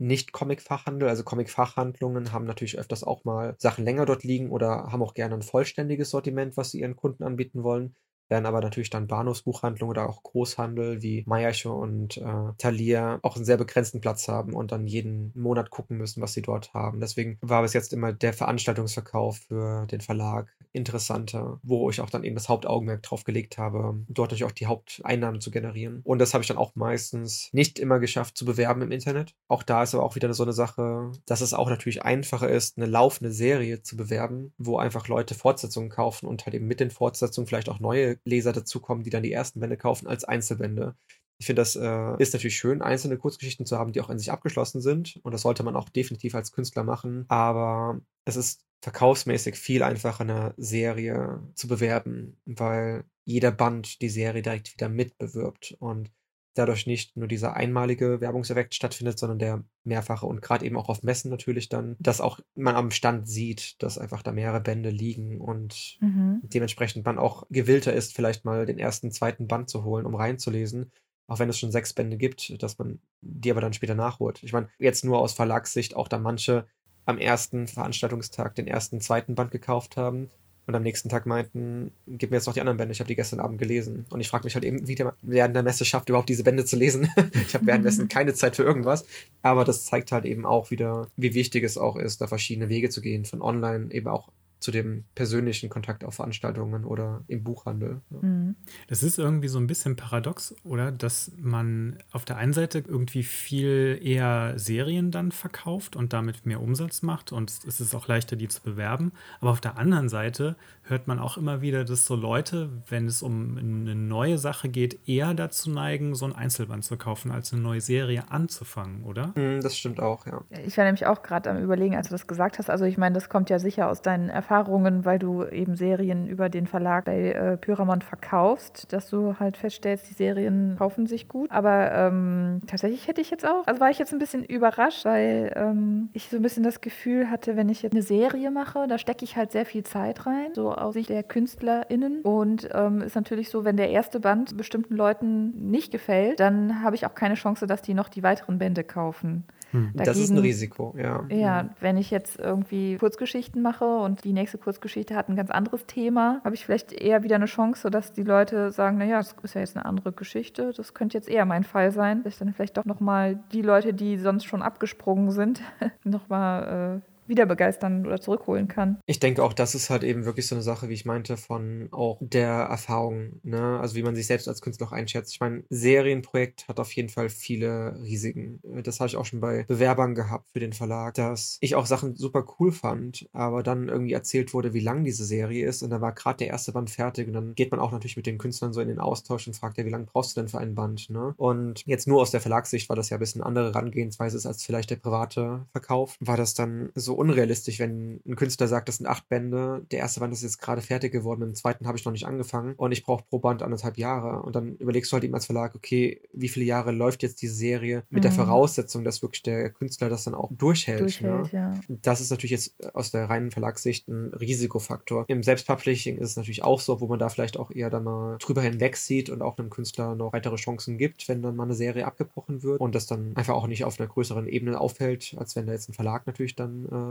[0.04, 5.14] nicht-Comic-Fachhandel, also Comic-Fachhandlungen haben natürlich öfters auch mal Sachen länger dort liegen oder haben auch
[5.14, 7.96] gerne ein vollständiges Sortiment, was sie ihren Kunden anbieten wollen
[8.30, 13.46] werden aber natürlich dann Bahnhofsbuchhandlungen oder auch Großhandel wie Mayacho und äh, Thalia auch einen
[13.46, 17.00] sehr begrenzten Platz haben und dann jeden Monat gucken müssen, was sie dort haben.
[17.00, 22.24] Deswegen war bis jetzt immer der Veranstaltungsverkauf für den Verlag interessanter, wo ich auch dann
[22.24, 26.02] eben das Hauptaugenmerk drauf gelegt habe, dort natürlich auch die Haupteinnahmen zu generieren.
[26.04, 29.36] Und das habe ich dann auch meistens nicht immer geschafft zu bewerben im Internet.
[29.48, 32.78] Auch da ist aber auch wieder so eine Sache, dass es auch natürlich einfacher ist,
[32.78, 36.92] eine laufende Serie zu bewerben, wo einfach Leute Fortsetzungen kaufen und halt eben mit den
[36.92, 40.96] Fortsetzungen vielleicht auch neue Leser dazukommen, die dann die ersten Bände kaufen als Einzelbände.
[41.40, 44.32] Ich finde, das äh, ist natürlich schön, einzelne Kurzgeschichten zu haben, die auch in sich
[44.32, 45.20] abgeschlossen sind.
[45.24, 47.26] Und das sollte man auch definitiv als Künstler machen.
[47.28, 54.42] Aber es ist verkaufsmäßig viel einfacher, eine Serie zu bewerben, weil jeder Band die Serie
[54.42, 55.76] direkt wieder mitbewirbt.
[55.80, 56.12] Und
[56.54, 61.04] dadurch nicht nur dieser einmalige Werbungseffekt stattfindet, sondern der mehrfache und gerade eben auch auf
[61.04, 65.42] Messen natürlich dann, dass auch man am Stand sieht, dass einfach da mehrere Bände liegen
[65.42, 66.42] und mhm.
[66.44, 70.92] dementsprechend man auch gewillter ist, vielleicht mal den ersten, zweiten Band zu holen, um reinzulesen.
[71.28, 74.44] Auch wenn es schon sechs Bände gibt, dass man die aber dann später nachholt.
[74.44, 76.68] Ich meine, jetzt nur aus Verlagssicht auch da manche
[77.06, 80.30] am ersten Veranstaltungstag den ersten, zweiten Band gekauft haben
[80.66, 83.16] und am nächsten Tag meinten, gib mir jetzt noch die anderen Bände, ich habe die
[83.16, 84.06] gestern Abend gelesen.
[84.10, 86.64] Und ich frage mich halt eben, wie der während der Messe schafft, überhaupt diese Bände
[86.64, 87.10] zu lesen.
[87.34, 89.06] ich habe währenddessen keine Zeit für irgendwas.
[89.42, 92.90] Aber das zeigt halt eben auch wieder, wie wichtig es auch ist, da verschiedene Wege
[92.90, 94.30] zu gehen, von online eben auch
[94.64, 98.00] zu dem persönlichen Kontakt auf Veranstaltungen oder im Buchhandel.
[98.12, 98.18] Ja.
[98.22, 98.56] Mhm.
[98.88, 100.94] Das ist irgendwie so ein bisschen paradox, oder?
[100.94, 106.62] Dass man auf der einen Seite irgendwie viel eher Serien dann verkauft und damit mehr
[106.62, 109.12] Umsatz macht und es ist auch leichter, die zu bewerben.
[109.42, 113.22] Aber auf der anderen Seite hört man auch immer wieder, dass so Leute, wenn es
[113.22, 117.62] um eine neue Sache geht, eher dazu neigen, so ein Einzelband zu kaufen, als eine
[117.62, 119.34] neue Serie anzufangen, oder?
[119.36, 120.42] Mhm, das stimmt auch, ja.
[120.66, 122.70] Ich war nämlich auch gerade am Überlegen, als du das gesagt hast.
[122.70, 126.28] Also, ich meine, das kommt ja sicher aus deinen Erfahrungen Erfahrungen, weil du eben Serien
[126.28, 131.28] über den Verlag bei äh, Pyramont verkaufst, dass du halt feststellst, die Serien kaufen sich
[131.28, 131.52] gut.
[131.52, 135.54] Aber ähm, tatsächlich hätte ich jetzt auch, also war ich jetzt ein bisschen überrascht, weil
[135.56, 138.98] ähm, ich so ein bisschen das Gefühl hatte, wenn ich jetzt eine Serie mache, da
[138.98, 142.22] stecke ich halt sehr viel Zeit rein, so aus Sicht der KünstlerInnen.
[142.22, 146.96] Und ähm, ist natürlich so, wenn der erste Band bestimmten Leuten nicht gefällt, dann habe
[146.96, 149.46] ich auch keine Chance, dass die noch die weiteren Bände kaufen.
[149.74, 149.92] Hm.
[149.94, 151.26] Dagegen, das ist ein Risiko, ja.
[151.30, 155.88] Ja, wenn ich jetzt irgendwie Kurzgeschichten mache und die nächste Kurzgeschichte hat ein ganz anderes
[155.88, 159.56] Thema, habe ich vielleicht eher wieder eine Chance, dass die Leute sagen, naja, das ist
[159.56, 162.54] ja jetzt eine andere Geschichte, das könnte jetzt eher mein Fall sein, dass ich dann
[162.54, 165.62] vielleicht doch nochmal die Leute, die sonst schon abgesprungen sind,
[166.04, 169.00] nochmal äh, wieder begeistern oder zurückholen kann.
[169.06, 171.88] Ich denke auch, das ist halt eben wirklich so eine Sache, wie ich meinte, von
[171.92, 173.80] auch der Erfahrung, ne?
[173.80, 175.34] Also wie man sich selbst als Künstler auch einschätzt.
[175.34, 178.60] Ich meine, Serienprojekt hat auf jeden Fall viele Risiken.
[178.84, 182.16] Das habe ich auch schon bei Bewerbern gehabt für den Verlag, dass ich auch Sachen
[182.16, 186.02] super cool fand, aber dann irgendwie erzählt wurde, wie lang diese Serie ist und dann
[186.02, 188.74] war gerade der erste Band fertig und dann geht man auch natürlich mit den Künstlern
[188.74, 191.10] so in den Austausch und fragt ja, wie lange brauchst du denn für einen Band,
[191.10, 191.34] ne?
[191.38, 194.90] Und jetzt nur aus der Verlagssicht war das ja ein bisschen andere Herangehensweise als vielleicht
[194.90, 199.30] der private Verkauf, war das dann so unrealistisch, wenn ein Künstler sagt, das sind acht
[199.30, 202.26] Bände, der erste Band ist jetzt gerade fertig geworden, dem zweiten habe ich noch nicht
[202.26, 204.44] angefangen und ich brauche pro Band anderthalb Jahre.
[204.44, 207.56] Und dann überlegst du halt eben als Verlag, okay, wie viele Jahre läuft jetzt diese
[207.56, 208.24] Serie mit mhm.
[208.24, 211.00] der Voraussetzung, dass wirklich der Künstler das dann auch durchhält.
[211.00, 211.60] durchhält ne?
[211.60, 211.74] ja.
[211.88, 215.24] Das ist natürlich jetzt aus der reinen Verlagssicht ein Risikofaktor.
[215.30, 218.38] Im Selbstpublishing ist es natürlich auch so, wo man da vielleicht auch eher dann mal
[218.40, 221.74] drüber hinweg sieht und auch einem Künstler noch weitere Chancen gibt, wenn dann mal eine
[221.74, 225.56] Serie abgebrochen wird und das dann einfach auch nicht auf einer größeren Ebene auffällt, als
[225.56, 227.03] wenn da jetzt ein Verlag natürlich dann äh,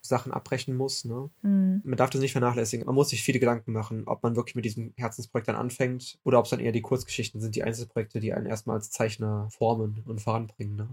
[0.00, 1.04] Sachen abbrechen muss.
[1.04, 1.30] Ne?
[1.42, 1.82] Mhm.
[1.84, 2.86] Man darf das nicht vernachlässigen.
[2.86, 6.38] Man muss sich viele Gedanken machen, ob man wirklich mit diesem Herzensprojekt dann anfängt oder
[6.38, 10.02] ob es dann eher die Kurzgeschichten sind, die Einzelprojekte, die einen erstmal als Zeichner formen
[10.06, 10.76] und voranbringen.
[10.76, 10.88] Ne?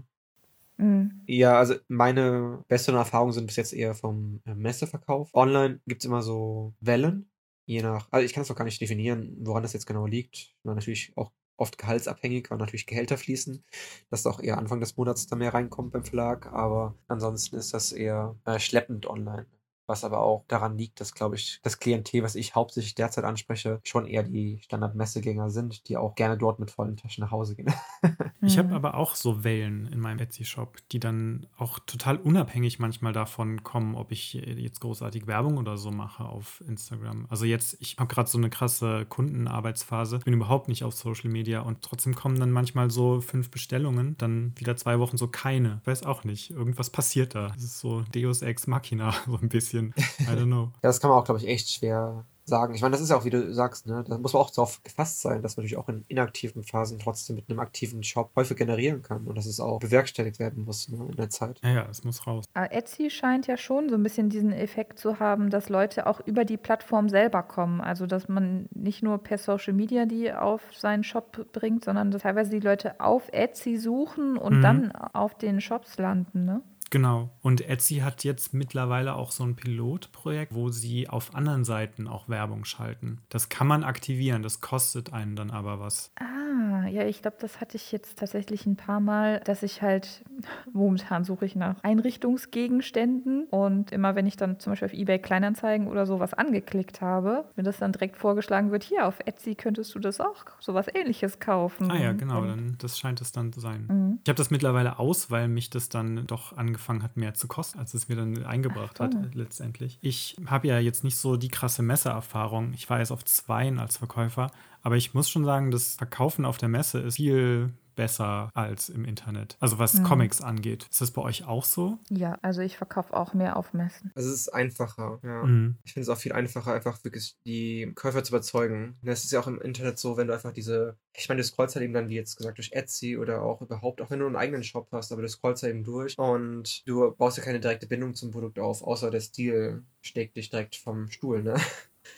[0.76, 1.22] Mhm.
[1.26, 5.30] Ja, also meine besten Erfahrungen sind bis jetzt eher vom äh, Messeverkauf.
[5.32, 7.30] Online gibt es immer so Wellen,
[7.64, 10.54] je nach, also ich kann es auch gar nicht definieren, woran das jetzt genau liegt.
[10.64, 13.64] Natürlich auch oft gehaltsabhängig, weil natürlich Gehälter fließen,
[14.10, 17.92] dass auch eher Anfang des Monats da mehr reinkommt beim Verlag, aber ansonsten ist das
[17.92, 19.46] eher äh, schleppend online
[19.86, 23.80] was aber auch daran liegt, dass, glaube ich, das Klientel, was ich hauptsächlich derzeit anspreche,
[23.84, 27.72] schon eher die Standard-Messegänger sind, die auch gerne dort mit vollen Taschen nach Hause gehen.
[28.42, 28.74] ich habe mhm.
[28.74, 33.94] aber auch so Wellen in meinem Etsy-Shop, die dann auch total unabhängig manchmal davon kommen,
[33.94, 37.26] ob ich jetzt großartig Werbung oder so mache auf Instagram.
[37.28, 41.60] Also jetzt, ich habe gerade so eine krasse Kundenarbeitsphase, bin überhaupt nicht auf Social Media
[41.60, 45.78] und trotzdem kommen dann manchmal so fünf Bestellungen, dann wieder zwei Wochen so keine.
[45.82, 47.48] Ich weiß auch nicht, irgendwas passiert da.
[47.48, 49.94] Das ist so Deus Ex Machina, so ein bisschen bisschen.
[50.20, 50.72] I don't know.
[50.82, 52.74] ja, das kann man auch, glaube ich, echt schwer sagen.
[52.74, 54.82] Ich meine, das ist ja auch, wie du sagst, ne, da muss man auch darauf
[54.82, 58.56] gefasst sein, dass man natürlich auch in inaktiven Phasen trotzdem mit einem aktiven Shop häufig
[58.56, 61.60] generieren kann und dass es auch bewerkstelligt werden muss ne, in der Zeit.
[61.62, 62.44] Ja, ja, es muss raus.
[62.54, 66.20] Aber Etsy scheint ja schon so ein bisschen diesen Effekt zu haben, dass Leute auch
[66.24, 67.80] über die Plattform selber kommen.
[67.80, 72.22] Also, dass man nicht nur per Social Media die auf seinen Shop bringt, sondern dass
[72.22, 74.62] teilweise die Leute auf Etsy suchen und mhm.
[74.62, 76.62] dann auf den Shops landen, ne?
[76.90, 77.30] Genau.
[77.42, 82.28] Und Etsy hat jetzt mittlerweile auch so ein Pilotprojekt, wo sie auf anderen Seiten auch
[82.28, 83.20] Werbung schalten.
[83.28, 86.12] Das kann man aktivieren, das kostet einen dann aber was.
[86.16, 90.24] Ah, ja, ich glaube, das hatte ich jetzt tatsächlich ein paar Mal, dass ich halt,
[90.72, 95.88] momentan suche ich nach Einrichtungsgegenständen und immer wenn ich dann zum Beispiel auf Ebay Kleinanzeigen
[95.88, 99.98] oder sowas angeklickt habe, wenn das dann direkt vorgeschlagen wird, hier auf Etsy könntest du
[99.98, 101.90] das auch, sowas ähnliches kaufen.
[101.90, 103.86] Ah ja, genau, dann, das scheint es dann zu sein.
[103.88, 104.18] Mhm.
[104.24, 107.48] Ich habe das mittlerweile aus, weil mich das dann doch angefangen angefangen hat, mehr zu
[107.48, 109.98] kosten, als es mir dann eingebracht hat, letztendlich.
[110.02, 112.74] Ich habe ja jetzt nicht so die krasse Messeerfahrung.
[112.74, 114.50] Ich war jetzt auf Zweien als Verkäufer,
[114.82, 119.04] aber ich muss schon sagen, das Verkaufen auf der Messe ist viel besser als im
[119.04, 119.56] Internet.
[119.58, 120.04] Also was mhm.
[120.04, 120.86] Comics angeht.
[120.90, 121.98] Ist das bei euch auch so?
[122.08, 124.12] Ja, also ich verkaufe auch mehr auf Messen.
[124.14, 125.42] Also es ist einfacher, ja.
[125.42, 125.76] Mhm.
[125.84, 128.96] Ich finde es auch viel einfacher, einfach wirklich die Käufer zu überzeugen.
[129.02, 131.74] Das ist ja auch im Internet so, wenn du einfach diese, ich meine, du scrollst
[131.74, 134.36] halt eben dann, wie jetzt gesagt, durch Etsy oder auch überhaupt, auch wenn du einen
[134.36, 137.86] eigenen Shop hast, aber du scrollst halt eben durch und du baust ja keine direkte
[137.86, 141.56] Bindung zum Produkt auf, außer der Stil steckt dich direkt vom Stuhl, ne?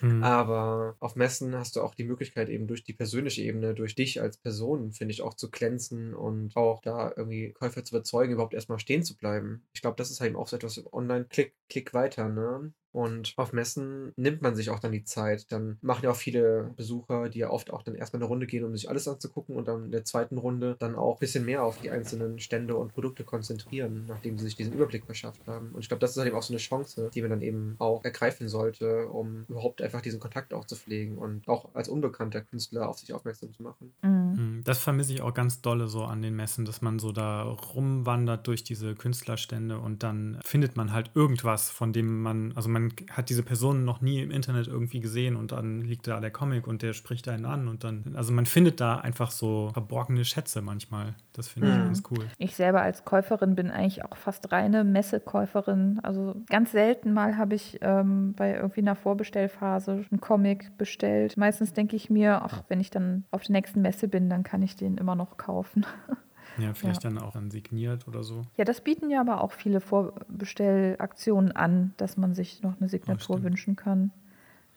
[0.00, 0.24] Mhm.
[0.24, 4.20] Aber auf Messen hast du auch die Möglichkeit, eben durch die persönliche Ebene, durch dich
[4.20, 8.54] als Person, finde ich, auch zu glänzen und auch da irgendwie Käufer zu überzeugen, überhaupt
[8.54, 9.66] erstmal stehen zu bleiben.
[9.72, 12.72] Ich glaube, das ist halt eben auch so etwas online, klick, klick weiter, ne?
[12.98, 15.52] Und auf Messen nimmt man sich auch dann die Zeit.
[15.52, 18.64] Dann machen ja auch viele Besucher, die ja oft auch dann erstmal eine Runde gehen,
[18.64, 21.62] um sich alles anzugucken und dann in der zweiten Runde dann auch ein bisschen mehr
[21.62, 25.70] auf die einzelnen Stände und Produkte konzentrieren, nachdem sie sich diesen Überblick verschafft haben.
[25.74, 27.76] Und ich glaube, das ist halt eben auch so eine Chance, die man dann eben
[27.78, 32.40] auch ergreifen sollte, um überhaupt einfach diesen Kontakt auch zu pflegen und auch als unbekannter
[32.40, 33.92] Künstler auf sich aufmerksam zu machen.
[34.02, 34.10] Mhm.
[34.10, 34.62] mhm.
[34.64, 38.48] Das vermisse ich auch ganz dolle so an den Messen, dass man so da rumwandert
[38.48, 43.16] durch diese Künstlerstände und dann findet man halt irgendwas, von dem man, also man man
[43.16, 46.66] hat diese Person noch nie im Internet irgendwie gesehen und dann liegt da der Comic
[46.66, 50.62] und der spricht einen an und dann, also man findet da einfach so verborgene Schätze
[50.62, 51.14] manchmal.
[51.32, 51.84] Das finde ich mhm.
[51.84, 52.26] ganz cool.
[52.38, 56.00] Ich selber als Käuferin bin eigentlich auch fast reine Messekäuferin.
[56.02, 61.36] Also ganz selten mal habe ich ähm, bei irgendwie einer Vorbestellphase einen Comic bestellt.
[61.36, 64.62] Meistens denke ich mir, ach, wenn ich dann auf der nächsten Messe bin, dann kann
[64.62, 65.86] ich den immer noch kaufen.
[66.58, 67.10] Ja, vielleicht ja.
[67.10, 68.42] dann auch dann signiert oder so.
[68.56, 73.36] Ja, das bieten ja aber auch viele Vorbestellaktionen an, dass man sich noch eine Signatur
[73.36, 74.10] oh, wünschen kann.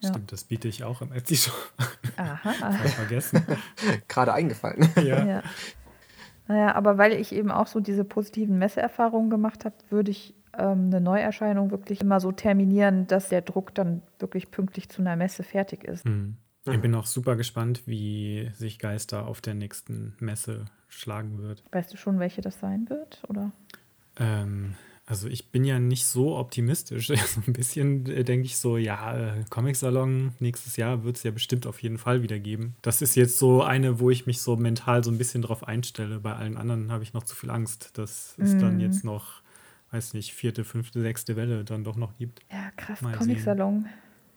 [0.02, 0.10] Ja.
[0.10, 1.54] Stimmt, das biete ich auch im Etsy Shop.
[2.17, 2.54] Aha.
[2.84, 3.46] Das vergessen.
[4.08, 4.89] Gerade eingefallen.
[5.04, 5.26] Ja.
[5.26, 5.44] ja.
[6.48, 10.88] Naja, aber weil ich eben auch so diese positiven Messeerfahrungen gemacht habe, würde ich ähm,
[10.88, 15.44] eine Neuerscheinung wirklich immer so terminieren, dass der Druck dann wirklich pünktlich zu einer Messe
[15.44, 16.06] fertig ist.
[16.06, 16.36] Mhm.
[16.65, 21.63] Ich bin auch super gespannt, wie sich Geister auf der nächsten Messe schlagen wird.
[21.71, 23.52] Weißt du schon, welche das sein wird, oder?
[24.17, 24.76] Ähm,
[25.08, 27.08] also ich bin ja nicht so optimistisch.
[27.08, 31.32] so ein bisschen äh, denke ich so, ja, äh, Comic-Salon nächstes Jahr wird es ja
[31.32, 32.76] bestimmt auf jeden Fall wieder geben.
[32.84, 36.19] Das ist jetzt so eine, wo ich mich so mental so ein bisschen drauf einstelle.
[36.19, 37.97] Bei allen anderen habe ich noch zu viel Angst.
[37.97, 38.60] Das ist mm.
[38.60, 38.82] dann mhm.
[38.82, 39.41] jetzt noch
[39.91, 42.39] weiß nicht, vierte, fünfte, sechste Welle dann doch noch gibt.
[42.52, 43.00] Ja, krass.
[43.00, 43.88] Comic-Salon.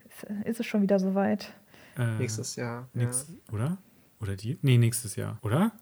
[0.09, 1.53] Ist, ist es schon wieder soweit?
[1.97, 2.89] Äh, Nächstes Jahr.
[2.93, 3.53] Nächst, Ja.
[3.55, 3.79] Oder?
[4.21, 4.59] Oder die?
[4.63, 5.73] Nee, nächstes Jahr, oder?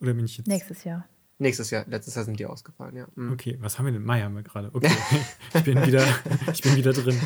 [0.00, 0.46] Oder bin ich jetzt.
[0.46, 1.06] Nächstes Jahr.
[1.38, 1.84] Nächstes Jahr.
[1.88, 3.06] Letztes Jahr sind die ausgefallen, ja.
[3.14, 3.32] Mhm.
[3.32, 4.04] Okay, was haben wir denn?
[4.04, 4.70] Mai haben wir gerade.
[4.72, 4.90] Okay,
[5.54, 6.04] ich bin wieder,
[6.52, 7.18] ich bin wieder drin.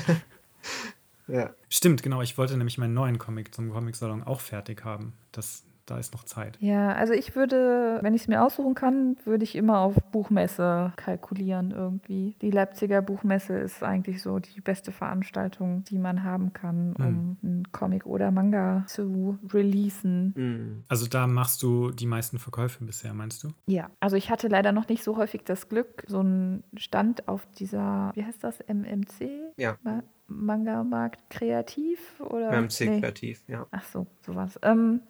[1.28, 1.54] ja.
[1.68, 2.22] Stimmt, genau.
[2.22, 5.14] Ich wollte nämlich meinen neuen Comic zum Comic-Salon auch fertig haben.
[5.32, 6.56] Das, da ist noch Zeit.
[6.60, 10.92] Ja, also ich würde, wenn ich es mir aussuchen kann, würde ich immer auf Buchmesse
[10.96, 12.36] kalkulieren irgendwie.
[12.40, 17.72] Die Leipziger Buchmesse ist eigentlich so die beste Veranstaltung, die man haben kann, um einen
[17.72, 20.32] Comic oder Manga zu releasen.
[20.36, 20.84] Mhm.
[20.88, 23.50] Also da machst du die meisten Verkäufe bisher, meinst du?
[23.66, 27.46] Ja, also ich hatte leider noch nicht so häufig das Glück, so einen Stand auf
[27.58, 29.52] dieser, wie heißt das, MMC?
[29.56, 29.76] Ja.
[29.82, 32.50] Ma Manga-Markt kreativ oder?
[32.50, 33.00] MMC Nee.
[33.00, 33.66] kreativ, ja.
[33.70, 34.58] Ach so, sowas.
[34.62, 35.00] Ähm,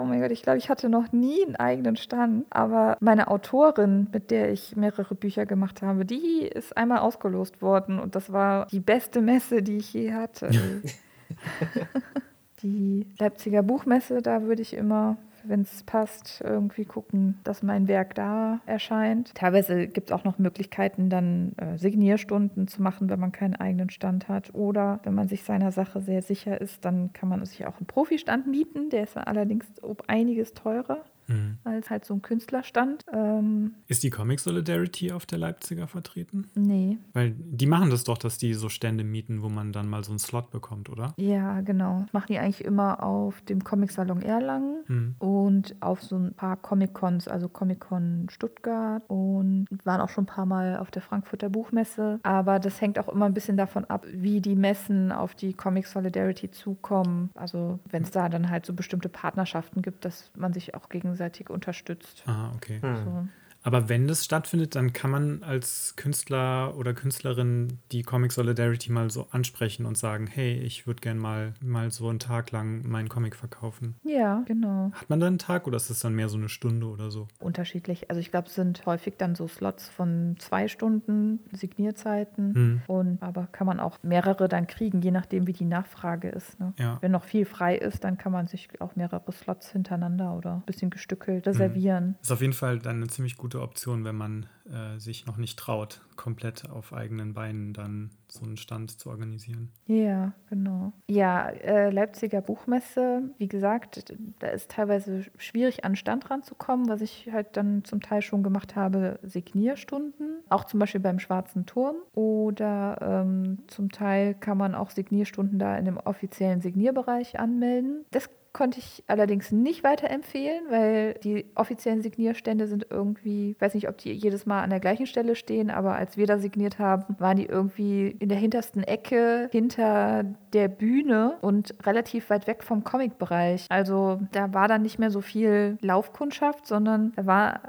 [0.00, 4.08] oh mein Gott, ich glaube, ich hatte noch nie einen eigenen Stand, aber meine Autorin,
[4.12, 8.66] mit der ich mehrere Bücher gemacht habe, die ist einmal ausgelost worden und das war
[8.66, 10.50] die beste Messe, die ich je hatte.
[12.62, 18.14] die Leipziger Buchmesse, da würde ich immer, wenn es passt, irgendwie gucken, dass mein Werk
[18.14, 19.34] da erscheint.
[19.34, 23.90] Teilweise gibt es auch noch Möglichkeiten, dann äh, Signierstunden zu machen, wenn man keinen eigenen
[23.90, 24.54] Stand hat.
[24.54, 27.86] Oder wenn man sich seiner Sache sehr sicher ist, dann kann man sich auch einen
[27.86, 28.90] Profistand mieten.
[28.90, 31.58] Der ist allerdings um einiges teurer Mhm.
[31.64, 33.04] als halt so ein Künstlerstand.
[33.12, 36.48] Ähm, Ist die Comic Solidarity auf der Leipziger vertreten?
[36.54, 40.02] nee, Weil die machen das doch, dass die so Stände mieten, wo man dann mal
[40.04, 41.14] so einen Slot bekommt, oder?
[41.16, 42.00] ja, genau.
[42.04, 44.76] Das machen die eigentlich immer auf dem Comic-Salon Erlangen.
[44.88, 45.14] Mhm.
[45.18, 50.46] und auf so ein paar Comic-Cons, also Comic-Con Stuttgart und waren auch schon ein paar
[50.46, 52.18] Mal auf der Frankfurter Buchmesse.
[52.22, 55.86] Aber das hängt auch immer ein bisschen davon ab, wie die Messen auf die Comic
[55.86, 57.30] Solidarity zukommen.
[57.34, 61.19] Also wenn es da dann halt so bestimmte Partnerschaften gibt, dass man sich auch gegenseitig
[61.50, 62.24] unterstützt.
[62.26, 62.80] Ah, okay.
[62.82, 63.04] Mhm.
[63.04, 63.28] So.
[63.62, 69.10] Aber wenn das stattfindet, dann kann man als Künstler oder Künstlerin die Comic Solidarity mal
[69.10, 73.08] so ansprechen und sagen, hey, ich würde gern mal, mal so einen Tag lang meinen
[73.08, 73.96] Comic verkaufen.
[74.02, 74.90] Ja, genau.
[74.94, 77.28] Hat man dann einen Tag oder ist es dann mehr so eine Stunde oder so?
[77.38, 78.08] Unterschiedlich.
[78.08, 82.52] Also ich glaube, es sind häufig dann so Slots von zwei Stunden Signierzeiten.
[82.52, 82.82] Mhm.
[82.86, 86.58] Und aber kann man auch mehrere dann kriegen, je nachdem, wie die Nachfrage ist.
[86.58, 86.72] Ne?
[86.78, 86.98] Ja.
[87.00, 90.62] Wenn noch viel frei ist, dann kann man sich auch mehrere Slots hintereinander oder ein
[90.62, 92.16] bisschen gestückelt reservieren.
[92.22, 95.58] Ist auf jeden Fall dann eine ziemlich gute Option, wenn man äh, sich noch nicht
[95.58, 99.70] traut, komplett auf eigenen Beinen dann so einen Stand zu organisieren.
[99.86, 100.92] Ja, genau.
[101.08, 107.30] Ja, äh, Leipziger Buchmesse, wie gesagt, da ist teilweise schwierig an Stand ranzukommen, was ich
[107.32, 112.98] halt dann zum Teil schon gemacht habe, Signierstunden, auch zum Beispiel beim Schwarzen Turm oder
[113.00, 118.04] ähm, zum Teil kann man auch Signierstunden da in dem offiziellen Signierbereich anmelden.
[118.10, 123.88] Das konnte ich allerdings nicht weiterempfehlen, weil die offiziellen Signierstände sind irgendwie, ich weiß nicht,
[123.88, 127.16] ob die jedes Mal an der gleichen Stelle stehen, aber als wir da signiert haben,
[127.18, 132.82] waren die irgendwie in der hintersten Ecke hinter der Bühne und relativ weit weg vom
[132.82, 133.66] Comic-Bereich.
[133.68, 137.60] Also da war dann nicht mehr so viel Laufkundschaft, sondern da war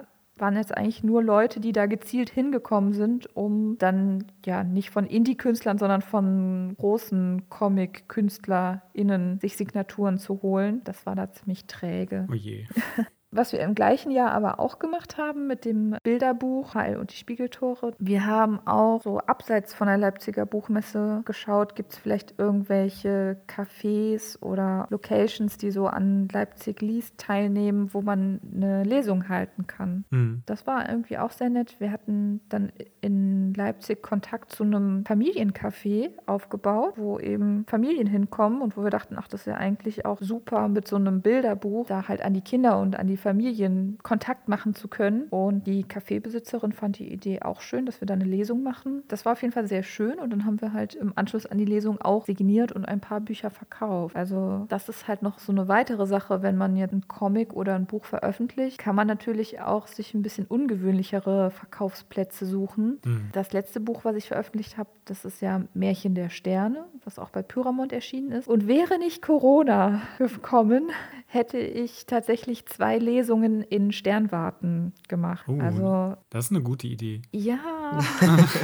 [0.41, 5.05] waren jetzt eigentlich nur Leute, die da gezielt hingekommen sind, um dann ja nicht von
[5.05, 10.81] Indie-Künstlern, sondern von großen Comic-KünstlerInnen sich Signaturen zu holen.
[10.83, 12.27] Das war da ziemlich träge.
[12.29, 12.65] Oh je.
[13.33, 17.15] Was wir im gleichen Jahr aber auch gemacht haben mit dem Bilderbuch Heil und die
[17.15, 17.93] Spiegeltore.
[17.97, 24.41] Wir haben auch so abseits von der Leipziger Buchmesse geschaut, gibt es vielleicht irgendwelche Cafés
[24.41, 30.03] oder Locations, die so an Leipzig liest teilnehmen, wo man eine Lesung halten kann.
[30.09, 30.43] Mhm.
[30.45, 31.77] Das war irgendwie auch sehr nett.
[31.79, 38.75] Wir hatten dann in Leipzig Kontakt zu einem Familiencafé aufgebaut, wo eben Familien hinkommen und
[38.75, 42.09] wo wir dachten, ach, das ist ja eigentlich auch super mit so einem Bilderbuch, da
[42.09, 45.23] halt an die Kinder und an die Familien Kontakt machen zu können.
[45.29, 49.03] Und die Cafébesitzerin fand die Idee auch schön, dass wir da eine Lesung machen.
[49.07, 51.57] Das war auf jeden Fall sehr schön und dann haben wir halt im Anschluss an
[51.57, 54.15] die Lesung auch signiert und ein paar Bücher verkauft.
[54.15, 57.75] Also das ist halt noch so eine weitere Sache, wenn man jetzt einen Comic oder
[57.75, 62.99] ein Buch veröffentlicht, kann man natürlich auch sich ein bisschen ungewöhnlichere Verkaufsplätze suchen.
[63.05, 63.29] Mhm.
[63.33, 67.29] Das letzte Buch, was ich veröffentlicht habe, das ist ja Märchen der Sterne, was auch
[67.29, 68.47] bei Pyramont erschienen ist.
[68.47, 70.89] Und wäre nicht Corona gekommen,
[71.27, 75.45] hätte ich tatsächlich zwei Lesungen in Sternwarten gemacht.
[75.47, 75.59] Oh.
[75.61, 77.21] Also Das ist eine gute Idee.
[77.31, 77.57] ja,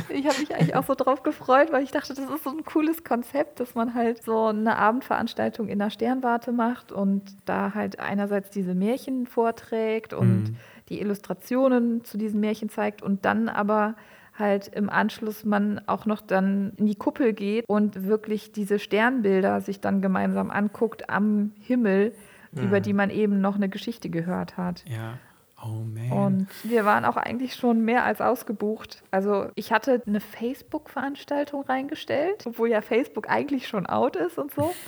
[0.09, 2.63] ich habe mich eigentlich auch so drauf gefreut, weil ich dachte, das ist so ein
[2.63, 7.99] cooles Konzept, dass man halt so eine Abendveranstaltung in der Sternwarte macht und da halt
[7.99, 10.55] einerseits diese Märchen vorträgt und Mhm.
[10.89, 13.95] die Illustrationen zu diesen Märchen zeigt und dann aber
[14.37, 19.61] halt im Anschluss man auch noch dann in die Kuppel geht und wirklich diese Sternbilder
[19.61, 22.13] sich dann gemeinsam anguckt am Himmel,
[22.63, 24.83] über die man eben noch eine Geschichte gehört hat.
[24.87, 25.17] Ja.
[25.63, 26.11] Oh man.
[26.11, 29.03] Und wir waren auch eigentlich schon mehr als ausgebucht.
[29.09, 34.73] Also ich hatte eine Facebook-Veranstaltung reingestellt, obwohl ja Facebook eigentlich schon out ist und so.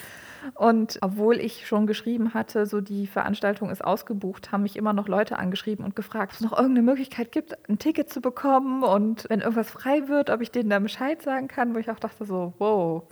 [0.55, 5.07] Und obwohl ich schon geschrieben hatte, so die Veranstaltung ist ausgebucht, haben mich immer noch
[5.07, 9.25] Leute angeschrieben und gefragt, ob es noch irgendeine Möglichkeit gibt, ein Ticket zu bekommen und
[9.29, 12.25] wenn irgendwas frei wird, ob ich denen da Bescheid sagen kann, wo ich auch dachte
[12.25, 13.03] so, wow,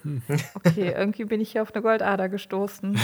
[0.54, 2.97] okay, irgendwie bin ich hier auf eine Goldader gestoßen.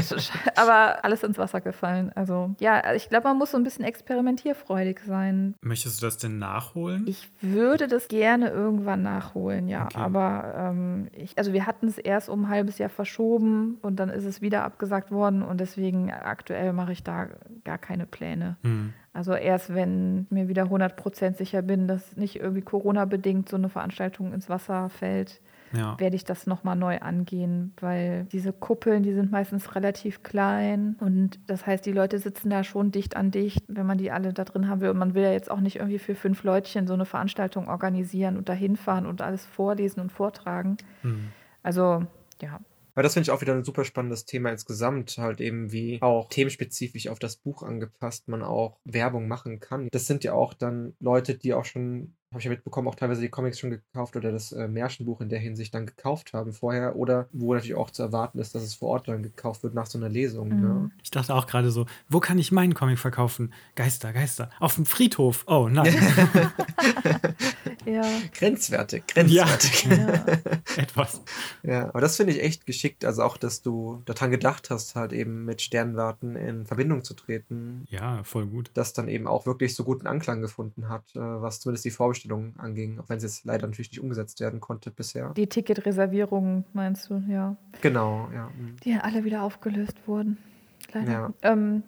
[0.56, 2.12] Aber alles ins Wasser gefallen.
[2.14, 5.54] Also ja, ich glaube, man muss so ein bisschen experimentierfreudig sein.
[5.60, 7.04] Möchtest du das denn nachholen?
[7.06, 9.86] Ich würde das gerne irgendwann nachholen, ja.
[9.86, 9.98] Okay.
[9.98, 14.08] Aber ähm, ich, also wir hatten es erst um ein halbes Jahr verschoben und dann
[14.10, 17.28] ist es wieder abgesagt worden und deswegen aktuell mache ich da
[17.64, 18.56] gar keine Pläne.
[18.62, 18.92] Hm.
[19.12, 23.68] Also erst wenn ich mir wieder 100% sicher bin, dass nicht irgendwie Corona-bedingt so eine
[23.68, 25.40] Veranstaltung ins Wasser fällt,
[25.72, 25.98] Ja.
[25.98, 31.38] werde ich das nochmal neu angehen, weil diese Kuppeln, die sind meistens relativ klein und
[31.48, 34.44] das heißt, die Leute sitzen da schon dicht an dicht, wenn man die alle da
[34.44, 34.90] drin haben will.
[34.90, 38.36] Und man will ja jetzt auch nicht irgendwie für fünf Leutchen so eine Veranstaltung organisieren
[38.36, 40.76] und da hinfahren und alles vorlesen und vortragen.
[41.02, 41.28] Hm.
[41.62, 42.04] Also,
[42.40, 42.60] ja.
[42.94, 46.28] Aber das finde ich auch wieder ein super spannendes Thema insgesamt, halt eben wie auch
[46.28, 49.88] themenspezifisch auf das Buch angepasst man auch Werbung machen kann.
[49.90, 53.20] Das sind ja auch dann Leute, die auch schon, habe ich ja mitbekommen, auch teilweise
[53.20, 56.96] die Comics schon gekauft oder das äh, Märchenbuch in der Hinsicht dann gekauft haben vorher
[56.96, 59.86] oder wo natürlich auch zu erwarten ist, dass es vor Ort dann gekauft wird nach
[59.86, 60.48] so einer Lesung.
[60.48, 60.54] Ne?
[60.54, 60.90] Mhm.
[61.02, 63.52] Ich dachte auch gerade so, wo kann ich meinen Comic verkaufen?
[63.76, 64.50] Geister, Geister.
[64.58, 65.44] Auf dem Friedhof.
[65.46, 65.94] Oh nein.
[67.86, 69.84] Ja, Grenzwertig, grenzwertig.
[69.90, 70.24] ja.
[70.76, 71.20] Etwas.
[71.62, 73.04] Ja, aber das finde ich echt geschickt.
[73.04, 77.84] Also auch, dass du daran gedacht hast, halt eben mit Sternwarten in Verbindung zu treten,
[77.90, 78.70] Ja, voll gut.
[78.74, 82.23] das dann eben auch wirklich so guten Anklang gefunden hat, äh, was zumindest die Vorbestellung
[82.32, 85.32] anging, auch wenn es jetzt leider natürlich nicht umgesetzt werden konnte bisher.
[85.34, 87.56] Die Ticketreservierungen meinst du, ja.
[87.80, 88.46] Genau, ja.
[88.48, 88.76] mm.
[88.84, 90.38] Die ja alle wieder aufgelöst wurden.
[90.92, 91.10] Leider.
[91.10, 91.32] Ja.
[91.42, 91.82] Ähm,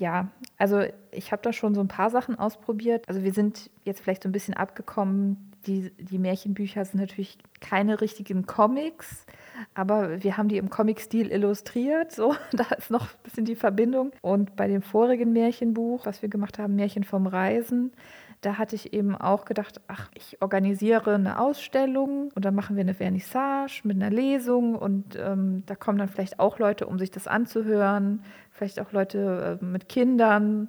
[0.00, 3.06] ja, also ich habe da schon so ein paar Sachen ausprobiert.
[3.06, 5.52] Also wir sind jetzt vielleicht so ein bisschen abgekommen.
[5.66, 9.26] Die, die Märchenbücher sind natürlich keine richtigen Comics,
[9.74, 12.12] aber wir haben die im Comic-Stil illustriert.
[12.12, 14.12] So, da ist noch ein bisschen die Verbindung.
[14.22, 17.92] Und bei dem vorigen Märchenbuch, was wir gemacht haben, Märchen vom Reisen,
[18.40, 22.80] da hatte ich eben auch gedacht, ach, ich organisiere eine Ausstellung und dann machen wir
[22.80, 27.10] eine Vernissage mit einer Lesung und ähm, da kommen dann vielleicht auch Leute, um sich
[27.10, 30.68] das anzuhören, vielleicht auch Leute äh, mit Kindern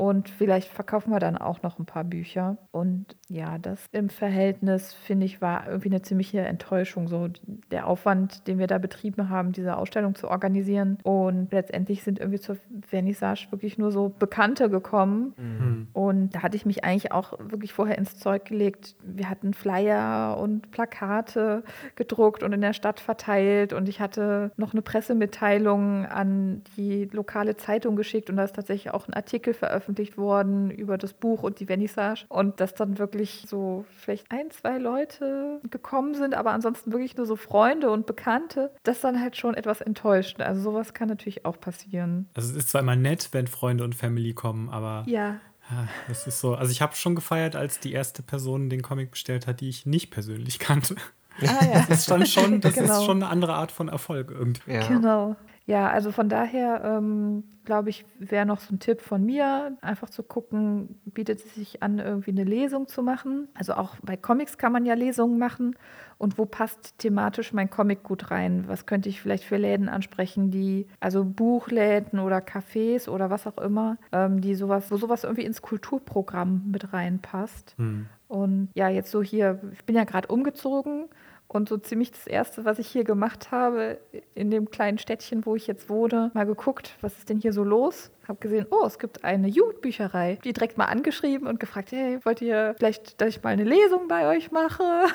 [0.00, 2.56] und vielleicht verkaufen wir dann auch noch ein paar Bücher.
[2.70, 7.06] Und ja, das im Verhältnis, finde ich, war irgendwie eine ziemliche Enttäuschung.
[7.06, 7.28] So
[7.70, 10.96] der Aufwand, den wir da betrieben haben, diese Ausstellung zu organisieren.
[11.02, 12.56] Und letztendlich sind irgendwie zur
[12.88, 15.34] Vernissage wirklich nur so Bekannte gekommen.
[15.36, 15.88] Hm.
[15.92, 18.96] Und da hatte ich mich eigentlich auch wirklich vorher ins Zeug gelegt.
[19.02, 21.62] Wir hatten Flyer und Plakate
[21.96, 23.74] gedruckt und in der Stadt verteilt.
[23.74, 28.30] Und ich hatte noch eine Pressemitteilung an die lokale Zeitung geschickt.
[28.30, 32.24] Und da ist tatsächlich auch ein Artikel veröffentlicht worden über das Buch und die Vernissage.
[32.28, 37.26] Und dass dann wirklich so vielleicht ein, zwei Leute gekommen sind, aber ansonsten wirklich nur
[37.26, 38.70] so Freunde und Bekannte.
[38.82, 40.42] Das dann halt schon etwas enttäuschend.
[40.42, 42.28] Also sowas kann natürlich auch passieren.
[42.34, 46.26] Also es ist zwar immer nett, wenn Freunde und Family kommen, aber Ja, ja, das
[46.26, 46.54] ist so.
[46.54, 49.86] Also ich habe schon gefeiert, als die erste Person den Comic bestellt hat, die ich
[49.86, 50.96] nicht persönlich kannte.
[51.42, 51.84] ah ja.
[51.88, 52.98] Das ist dann schon, das Genau.
[52.98, 54.72] ist schon eine andere Art von Erfolg irgendwie.
[54.72, 54.86] Ja.
[54.88, 55.36] Genau.
[55.66, 60.10] Ja, also von daher ähm, glaube ich, wäre noch so ein Tipp von mir, einfach
[60.10, 63.48] zu gucken, bietet es sich an, irgendwie eine Lesung zu machen.
[63.54, 65.76] Also auch bei Comics kann man ja Lesungen machen.
[66.18, 68.64] Und wo passt thematisch mein Comic gut rein?
[68.66, 73.58] Was könnte ich vielleicht für Läden ansprechen, die, also Buchläden oder Cafés oder was auch
[73.58, 77.74] immer, ähm, die sowas, wo sowas irgendwie ins Kulturprogramm mit reinpasst.
[77.78, 78.06] Hm.
[78.26, 81.08] Und ja, jetzt so hier, ich bin ja gerade umgezogen
[81.52, 83.98] und so ziemlich das Erste, was ich hier gemacht habe,
[84.34, 87.64] in dem kleinen Städtchen, wo ich jetzt wohne, mal geguckt, was ist denn hier so
[87.64, 88.12] los?
[88.28, 90.38] Habe gesehen, oh, es gibt eine Jugendbücherei.
[90.44, 94.06] Die direkt mal angeschrieben und gefragt, hey, wollt ihr vielleicht, dass ich mal eine Lesung
[94.06, 95.06] bei euch mache?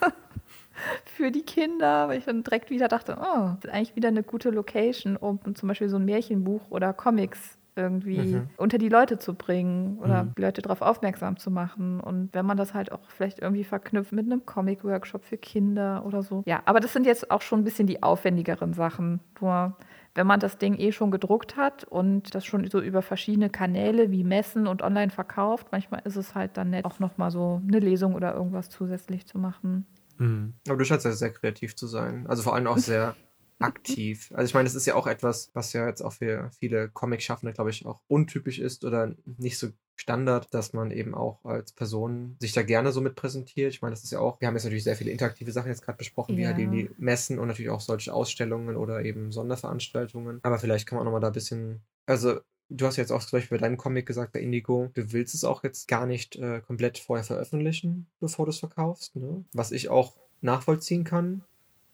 [1.04, 4.24] Für die Kinder, weil ich dann direkt wieder dachte, oh, das ist eigentlich wieder eine
[4.24, 8.48] gute Location, um zum Beispiel so ein Märchenbuch oder Comics irgendwie Mhm.
[8.56, 10.32] unter die Leute zu bringen oder Mhm.
[10.38, 12.00] die Leute darauf aufmerksam zu machen.
[12.00, 16.22] Und wenn man das halt auch vielleicht irgendwie verknüpft mit einem Comic-Workshop für Kinder oder
[16.22, 16.42] so.
[16.46, 19.20] Ja, aber das sind jetzt auch schon ein bisschen die aufwendigeren Sachen.
[19.40, 19.76] Nur
[20.14, 24.10] wenn man das Ding eh schon gedruckt hat und das schon so über verschiedene Kanäle
[24.12, 27.80] wie Messen und online verkauft, manchmal ist es halt dann nett, auch nochmal so eine
[27.80, 29.86] Lesung oder irgendwas zusätzlich zu machen.
[30.18, 30.54] Hm.
[30.68, 32.26] Aber du scheinst ja sehr kreativ zu sein.
[32.28, 33.16] Also vor allem auch sehr
[33.64, 34.30] aktiv.
[34.34, 37.52] Also ich meine, es ist ja auch etwas, was ja jetzt auch für viele Comic-Schaffende,
[37.52, 42.36] glaube ich, auch untypisch ist oder nicht so Standard, dass man eben auch als Person
[42.40, 43.72] sich da gerne so mit präsentiert.
[43.72, 45.82] Ich meine, das ist ja auch, wir haben jetzt natürlich sehr viele interaktive Sachen jetzt
[45.82, 46.64] gerade besprochen, wie halt Ja.
[46.64, 50.40] eben die Messen und natürlich auch solche Ausstellungen oder eben Sonderveranstaltungen.
[50.42, 52.40] Aber vielleicht kann man auch nochmal da ein bisschen, also
[52.70, 55.44] du hast jetzt auch zum Beispiel bei deinem Comic gesagt, bei Indigo, du willst es
[55.44, 59.44] auch jetzt gar nicht äh, komplett vorher veröffentlichen, bevor du es verkaufst, ne?
[59.52, 61.44] Was ich auch nachvollziehen kann.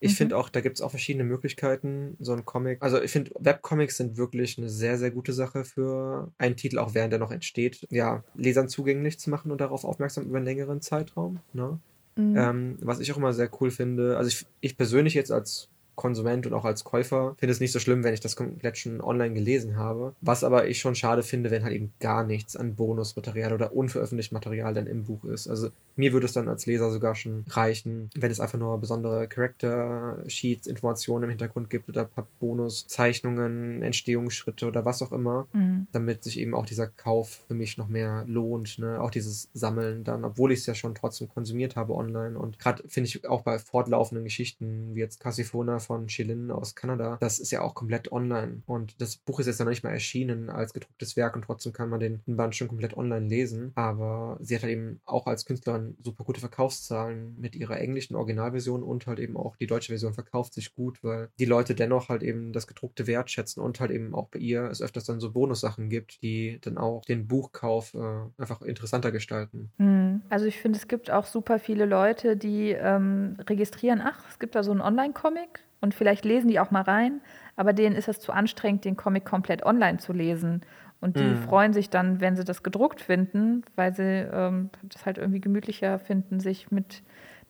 [0.03, 0.17] Ich mhm.
[0.17, 2.83] finde auch, da gibt es auch verschiedene Möglichkeiten, so ein Comic.
[2.83, 6.95] Also ich finde, Webcomics sind wirklich eine sehr, sehr gute Sache für einen Titel, auch
[6.95, 10.81] während er noch entsteht, ja, Lesern zugänglich zu machen und darauf aufmerksam über einen längeren
[10.81, 11.41] Zeitraum.
[11.53, 11.79] Ne?
[12.17, 12.37] Mhm.
[12.37, 15.70] Ähm, was ich auch immer sehr cool finde, also ich, ich persönlich jetzt als
[16.01, 19.03] Konsument und auch als Käufer finde es nicht so schlimm, wenn ich das komplett schon
[19.03, 20.15] online gelesen habe.
[20.23, 24.35] Was aber ich schon schade finde, wenn halt eben gar nichts an Bonusmaterial oder unveröffentlichtem
[24.35, 25.47] Material dann im Buch ist.
[25.47, 29.29] Also mir würde es dann als Leser sogar schon reichen, wenn es einfach nur besondere
[29.29, 35.49] Character Sheets, Informationen im Hintergrund gibt oder ein paar Bonuszeichnungen, Entstehungsschritte oder was auch immer,
[35.53, 35.87] mhm.
[35.93, 38.79] damit sich eben auch dieser Kauf für mich noch mehr lohnt.
[38.79, 38.99] Ne?
[39.03, 42.39] Auch dieses Sammeln dann, obwohl ich es ja schon trotzdem konsumiert habe online.
[42.39, 47.17] Und gerade finde ich auch bei fortlaufenden Geschichten wie jetzt Cassifona von Chilin aus Kanada,
[47.21, 48.63] das ist ja auch komplett online.
[48.65, 51.89] Und das Buch ist jetzt noch nicht mal erschienen als gedrucktes Werk und trotzdem kann
[51.89, 53.73] man den Band schon komplett online lesen.
[53.75, 58.85] Aber sie hat halt eben auch als Künstlerin super gute Verkaufszahlen mit ihrer englischen Originalversion
[58.85, 62.23] und halt eben auch die deutsche Version verkauft sich gut, weil die Leute dennoch halt
[62.23, 65.89] eben das gedruckte wertschätzen und halt eben auch bei ihr es öfters dann so Bonussachen
[65.89, 67.99] gibt, die dann auch den Buchkauf äh,
[68.39, 69.73] einfach interessanter gestalten.
[69.79, 70.23] Hm.
[70.29, 74.55] Also ich finde, es gibt auch super viele Leute, die ähm, registrieren, ach, es gibt
[74.55, 77.21] da so einen Online-Comic und vielleicht lesen die auch mal rein,
[77.57, 80.63] aber denen ist es zu anstrengend, den Comic komplett online zu lesen.
[81.01, 81.39] Und die mhm.
[81.39, 85.99] freuen sich dann, wenn sie das gedruckt finden, weil sie ähm, das halt irgendwie gemütlicher
[85.99, 87.03] finden, sich mit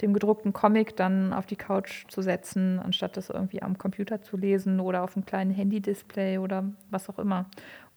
[0.03, 4.37] dem gedruckten Comic dann auf die Couch zu setzen, anstatt das irgendwie am Computer zu
[4.37, 7.47] lesen oder auf einem kleinen Handy-Display oder was auch immer.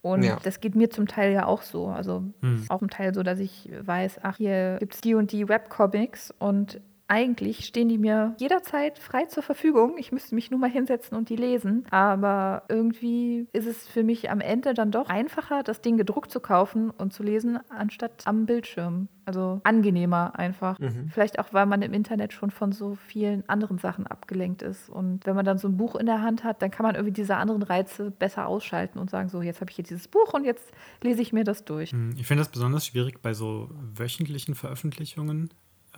[0.01, 0.38] Und ja.
[0.43, 1.88] das geht mir zum Teil ja auch so.
[1.88, 2.65] Also mhm.
[2.67, 6.34] auch im Teil so, dass ich weiß, ach, hier gibt es die und die Webcomics
[6.39, 9.97] und eigentlich stehen die mir jederzeit frei zur Verfügung.
[9.97, 11.85] Ich müsste mich nur mal hinsetzen und die lesen.
[11.91, 16.39] Aber irgendwie ist es für mich am Ende dann doch einfacher, das Ding gedruckt zu
[16.39, 19.09] kaufen und zu lesen, anstatt am Bildschirm.
[19.25, 20.79] Also angenehmer einfach.
[20.79, 21.09] Mhm.
[21.09, 24.89] Vielleicht auch, weil man im Internet schon von so vielen anderen Sachen abgelenkt ist.
[24.89, 27.13] Und wenn man dann so ein Buch in der Hand hat, dann kann man irgendwie
[27.13, 30.43] diese anderen Reize besser ausschalten und sagen, so, jetzt habe ich hier dieses Buch und
[30.45, 31.93] jetzt lese ich mir das durch.
[31.93, 32.15] Mhm.
[32.17, 35.49] Ich finde das besonders schwierig bei so wöchentlichen Veröffentlichungen,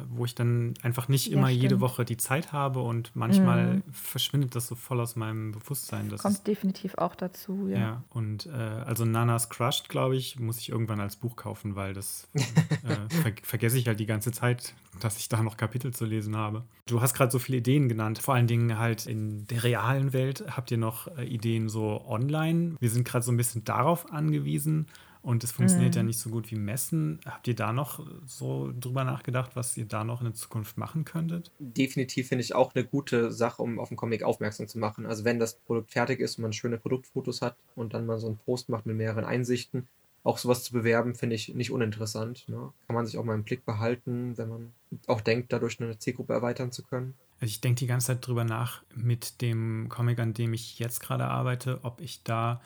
[0.09, 3.83] wo ich dann einfach nicht immer ja, jede Woche die Zeit habe und manchmal mhm.
[3.91, 6.09] verschwindet das so voll aus meinem Bewusstsein.
[6.09, 7.77] Das kommt definitiv auch dazu, ja.
[7.77, 11.93] Ja, und äh, also Nanas Crushed, glaube ich, muss ich irgendwann als Buch kaufen, weil
[11.93, 16.05] das äh, ver vergesse ich halt die ganze Zeit, dass ich da noch Kapitel zu
[16.05, 16.63] lesen habe.
[16.87, 20.43] Du hast gerade so viele Ideen genannt, vor allen Dingen halt in der realen Welt.
[20.55, 22.75] Habt ihr noch äh, Ideen so online?
[22.79, 24.87] Wir sind gerade so ein bisschen darauf angewiesen
[25.25, 25.97] und es funktioniert mhm.
[25.97, 27.19] ja nicht so gut wie Messen.
[27.25, 31.03] Habt ihr da noch so drüber nachgedacht, was ihr da noch in der Zukunft machen
[31.03, 31.51] könntet?
[31.57, 35.07] Definitiv finde ich auch eine gute Sache, um auf den Comic aufmerksam zu machen.
[35.07, 38.27] Also wenn das Produkt fertig ist und man schöne Produktfotos hat und dann mal so
[38.27, 39.87] einen Post macht mit mehreren Einsichten,
[40.23, 42.47] auch sowas zu bewerben, finde ich nicht uninteressant.
[42.47, 42.71] Ne?
[42.85, 44.73] Kann man sich auch mal im Blick behalten, wenn man
[45.07, 47.15] auch denkt, dadurch eine Zielgruppe erweitern zu können.
[47.39, 50.99] Also ich denke die ganze Zeit drüber nach mit dem Comic, an dem ich jetzt
[50.99, 52.61] gerade arbeite, ob ich da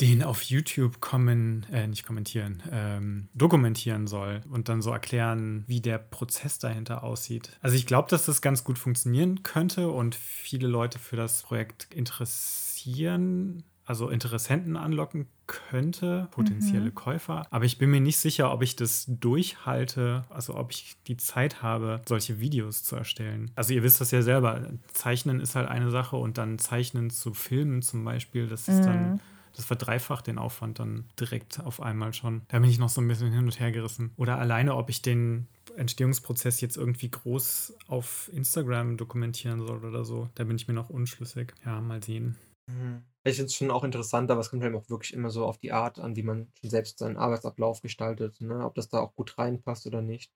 [0.00, 5.80] den auf YouTube kommen, äh, nicht kommentieren, ähm, dokumentieren soll und dann so erklären, wie
[5.80, 7.58] der Prozess dahinter aussieht.
[7.60, 11.88] Also ich glaube, dass das ganz gut funktionieren könnte und viele Leute für das Projekt
[11.92, 16.94] interessieren, also Interessenten anlocken könnte, potenzielle mhm.
[16.94, 17.46] Käufer.
[17.50, 21.60] Aber ich bin mir nicht sicher, ob ich das durchhalte, also ob ich die Zeit
[21.60, 23.50] habe, solche Videos zu erstellen.
[23.56, 27.34] Also ihr wisst das ja selber, Zeichnen ist halt eine Sache und dann Zeichnen zu
[27.34, 28.84] filmen zum Beispiel, das ist mhm.
[28.84, 29.20] dann
[29.60, 32.42] das verdreifacht den Aufwand dann direkt auf einmal schon.
[32.48, 34.12] Da bin ich noch so ein bisschen hin und her gerissen.
[34.16, 40.28] Oder alleine, ob ich den Entstehungsprozess jetzt irgendwie groß auf Instagram dokumentieren soll oder so.
[40.34, 41.52] Da bin ich mir noch unschlüssig.
[41.64, 42.36] Ja, mal sehen.
[42.66, 43.02] Mhm.
[43.22, 45.58] Ich finde es schon auch interessant, aber es kommt halt auch wirklich immer so auf
[45.58, 48.40] die Art an, wie man selbst seinen Arbeitsablauf gestaltet.
[48.40, 48.64] Ne?
[48.64, 50.32] Ob das da auch gut reinpasst oder nicht.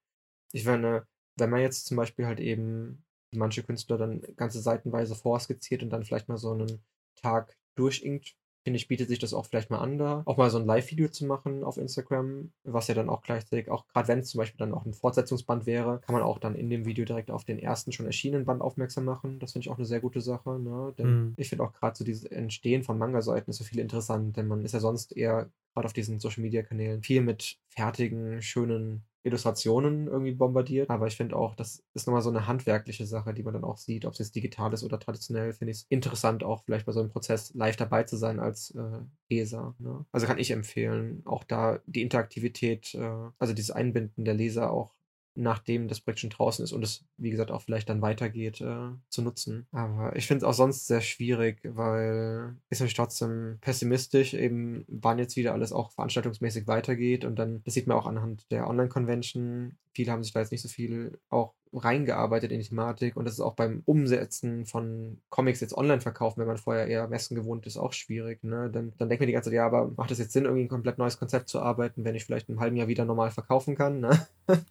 [0.52, 1.06] Ich meine,
[1.36, 3.02] wenn man jetzt zum Beispiel halt eben
[3.32, 6.84] manche Künstler dann ganze seitenweise vorskizziert und dann vielleicht mal so einen
[7.16, 10.58] Tag durchinkt, finde ich, bietet sich das auch vielleicht mal an, da auch mal so
[10.58, 14.30] ein Live-Video zu machen auf Instagram, was ja dann auch gleichzeitig, auch gerade wenn es
[14.30, 17.30] zum Beispiel dann auch ein Fortsetzungsband wäre, kann man auch dann in dem Video direkt
[17.30, 19.38] auf den ersten schon erschienenen Band aufmerksam machen.
[19.38, 20.94] Das finde ich auch eine sehr gute Sache, ne?
[20.96, 21.34] Denn mhm.
[21.36, 24.64] ich finde auch gerade so dieses Entstehen von Manga-Seiten ist so viel interessant, denn man
[24.64, 30.90] ist ja sonst eher gerade auf diesen Social-Media-Kanälen viel mit fertigen, schönen Illustrationen irgendwie bombardiert.
[30.90, 33.78] Aber ich finde auch, das ist nochmal so eine handwerkliche Sache, die man dann auch
[33.78, 36.92] sieht, ob es jetzt digital ist oder traditionell, finde ich es interessant, auch vielleicht bei
[36.92, 39.00] so einem Prozess live dabei zu sein als äh,
[39.30, 39.74] Leser.
[39.78, 40.04] Ne?
[40.12, 44.94] Also kann ich empfehlen, auch da die Interaktivität, äh, also dieses Einbinden der Leser auch
[45.34, 48.90] nachdem das Projekt schon draußen ist und es, wie gesagt, auch vielleicht dann weitergeht, äh,
[49.08, 49.66] zu nutzen.
[49.72, 55.18] Aber ich finde es auch sonst sehr schwierig, weil ist natürlich trotzdem pessimistisch, eben wann
[55.18, 59.76] jetzt wieder alles auch veranstaltungsmäßig weitergeht und dann, das sieht man auch anhand der Online-Convention,
[59.94, 63.34] viele haben sich da jetzt nicht so viel auch reingearbeitet in die Thematik und das
[63.34, 67.66] ist auch beim Umsetzen von Comics jetzt online verkaufen, wenn man vorher eher Messen gewohnt
[67.66, 68.44] ist, auch schwierig.
[68.44, 68.70] Ne?
[68.70, 70.68] Dann, dann denkt man die ganze Zeit, ja, aber macht das jetzt Sinn, irgendwie ein
[70.68, 74.00] komplett neues Konzept zu arbeiten, wenn ich vielleicht einem halben Jahr wieder normal verkaufen kann?
[74.00, 74.26] Ne?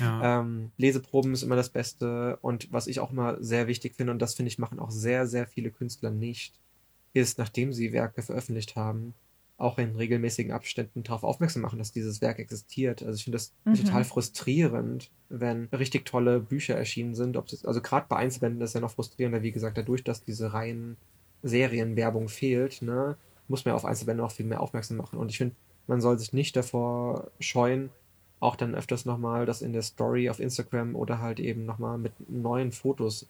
[0.00, 0.40] Ja.
[0.40, 4.20] ähm, Leseproben ist immer das Beste und was ich auch immer sehr wichtig finde und
[4.20, 6.58] das finde ich machen auch sehr, sehr viele Künstler nicht,
[7.12, 9.14] ist, nachdem sie Werke veröffentlicht haben,
[9.60, 13.02] auch in regelmäßigen Abständen darauf aufmerksam machen, dass dieses Werk existiert.
[13.02, 13.74] Also ich finde das mhm.
[13.74, 17.36] total frustrierend, wenn richtig tolle Bücher erschienen sind.
[17.36, 20.96] Das, also gerade bei Einzelbänden ist ja noch frustrierender, wie gesagt, dadurch, dass diese reinen
[21.42, 23.16] Serienwerbung fehlt, ne,
[23.48, 25.18] muss man auf Einzelbände auch viel mehr aufmerksam machen.
[25.18, 25.54] Und ich finde,
[25.86, 27.90] man soll sich nicht davor scheuen,
[28.38, 32.12] auch dann öfters nochmal das in der Story auf Instagram oder halt eben nochmal mit
[32.30, 33.28] neuen Fotos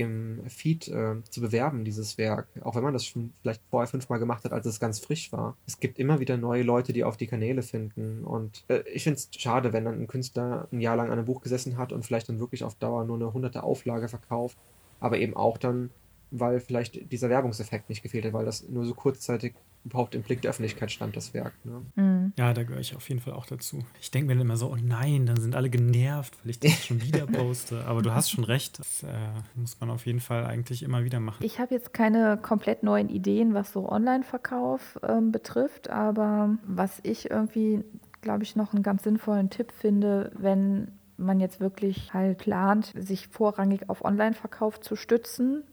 [0.00, 2.48] im Feed äh, zu bewerben, dieses Werk.
[2.62, 5.56] Auch wenn man das schon vielleicht vorher fünfmal gemacht hat, als es ganz frisch war.
[5.66, 8.24] Es gibt immer wieder neue Leute, die auf die Kanäle finden.
[8.24, 11.26] Und äh, ich finde es schade, wenn dann ein Künstler ein Jahr lang an einem
[11.26, 14.58] Buch gesessen hat und vielleicht dann wirklich auf Dauer nur eine hunderte Auflage verkauft.
[14.98, 15.90] Aber eben auch dann,
[16.30, 19.54] weil vielleicht dieser Werbungseffekt nicht gefehlt hat, weil das nur so kurzzeitig
[19.84, 21.54] überhaupt im Blick der Öffentlichkeit stand, das Werk.
[21.64, 21.82] Ne?
[21.94, 22.32] Mhm.
[22.36, 23.84] Ja, da gehöre ich auf jeden Fall auch dazu.
[24.00, 26.86] Ich denke mir dann immer so, oh nein, dann sind alle genervt, weil ich das
[26.86, 27.84] schon wieder poste.
[27.86, 29.08] Aber du hast schon recht, das äh,
[29.54, 31.44] muss man auf jeden Fall eigentlich immer wieder machen.
[31.44, 37.30] Ich habe jetzt keine komplett neuen Ideen, was so Online-Verkauf ähm, betrifft, aber was ich
[37.30, 37.84] irgendwie
[38.22, 43.28] glaube ich, noch einen ganz sinnvollen Tipp finde, wenn man jetzt wirklich halt plant, sich
[43.28, 45.64] vorrangig auf Online-Verkauf zu stützen,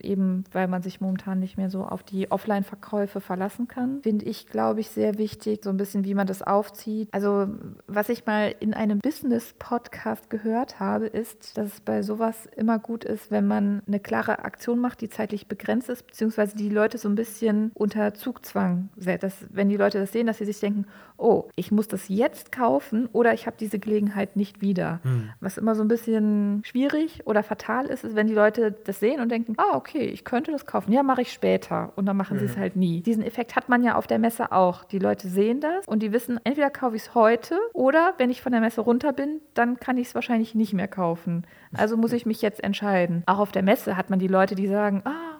[0.00, 4.46] eben weil man sich momentan nicht mehr so auf die Offline-Verkäufe verlassen kann, finde ich,
[4.46, 7.08] glaube ich, sehr wichtig, so ein bisschen, wie man das aufzieht.
[7.12, 7.48] Also,
[7.86, 13.04] was ich mal in einem Business-Podcast gehört habe, ist, dass es bei sowas immer gut
[13.04, 17.08] ist, wenn man eine klare Aktion macht, die zeitlich begrenzt ist, beziehungsweise die Leute so
[17.08, 19.46] ein bisschen unter Zugzwang setzt.
[19.50, 20.86] Wenn die Leute das sehen, dass sie sich denken,
[21.18, 25.00] oh, ich muss das jetzt kaufen oder ich habe diese Gelegenheit nicht wieder.
[25.02, 25.30] Mhm.
[25.40, 29.20] Was immer so ein bisschen schwierig oder fatal ist, ist, wenn die Leute das sehen
[29.20, 30.92] und denken, ah, okay, ich könnte das kaufen.
[30.92, 31.92] Ja, mache ich später.
[31.96, 32.40] Und dann machen mhm.
[32.40, 33.00] sie es halt nie.
[33.00, 34.84] Diesen Effekt hat man ja auf der Messe auch.
[34.84, 38.42] Die Leute sehen das und die wissen, entweder kaufe ich es heute oder wenn ich
[38.42, 41.46] von der Messe runter bin, dann kann ich es wahrscheinlich nicht mehr kaufen.
[41.74, 43.22] Also muss ich mich jetzt entscheiden.
[43.26, 45.35] Auch auf der Messe hat man die Leute, die sagen, ah,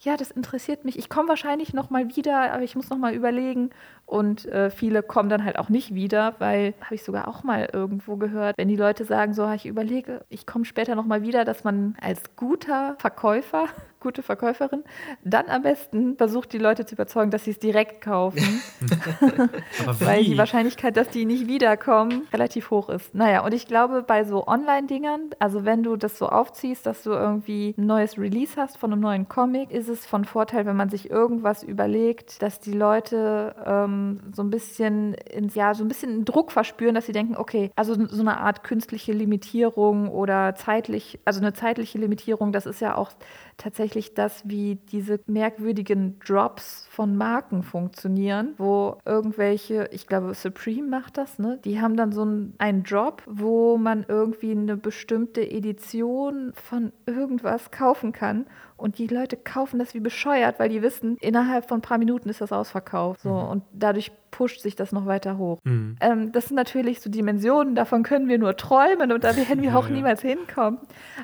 [0.00, 0.98] ja, das interessiert mich.
[0.98, 3.70] Ich komme wahrscheinlich noch mal wieder, aber ich muss noch mal überlegen.
[4.04, 7.68] Und äh, viele kommen dann halt auch nicht wieder, weil, habe ich sogar auch mal
[7.72, 11.44] irgendwo gehört, wenn die Leute sagen, so, ich überlege, ich komme später noch mal wieder,
[11.44, 13.66] dass man als guter Verkäufer
[14.06, 14.84] gute Verkäuferin,
[15.24, 18.62] dann am besten versucht, die Leute zu überzeugen, dass sie es direkt kaufen.
[19.98, 23.16] Weil die Wahrscheinlichkeit, dass die nicht wiederkommen, relativ hoch ist.
[23.16, 27.10] Naja, und ich glaube, bei so Online-Dingern, also wenn du das so aufziehst, dass du
[27.10, 30.88] irgendwie ein neues Release hast von einem neuen Comic, ist es von Vorteil, wenn man
[30.88, 36.24] sich irgendwas überlegt, dass die Leute ähm, so ein bisschen ins, ja, so ein bisschen
[36.24, 41.40] Druck verspüren, dass sie denken, okay, also so eine Art künstliche Limitierung oder zeitlich, also
[41.40, 43.10] eine zeitliche Limitierung, das ist ja auch
[43.56, 51.16] tatsächlich das, wie diese merkwürdigen Drops von Marken funktionieren, wo irgendwelche, ich glaube, Supreme macht
[51.16, 51.58] das, ne?
[51.64, 57.70] Die haben dann so einen, einen Drop, wo man irgendwie eine bestimmte Edition von irgendwas
[57.70, 58.46] kaufen kann
[58.76, 62.28] und die Leute kaufen das wie bescheuert, weil die wissen, innerhalb von ein paar Minuten
[62.28, 63.22] ist das ausverkauft.
[63.22, 63.30] So.
[63.30, 63.48] Mhm.
[63.48, 65.58] Und dadurch pusht sich das noch weiter hoch.
[65.64, 65.96] Mhm.
[66.00, 69.76] Ähm, das sind natürlich so Dimensionen, davon können wir nur träumen und da werden wir
[69.78, 70.78] auch ja, niemals hinkommen.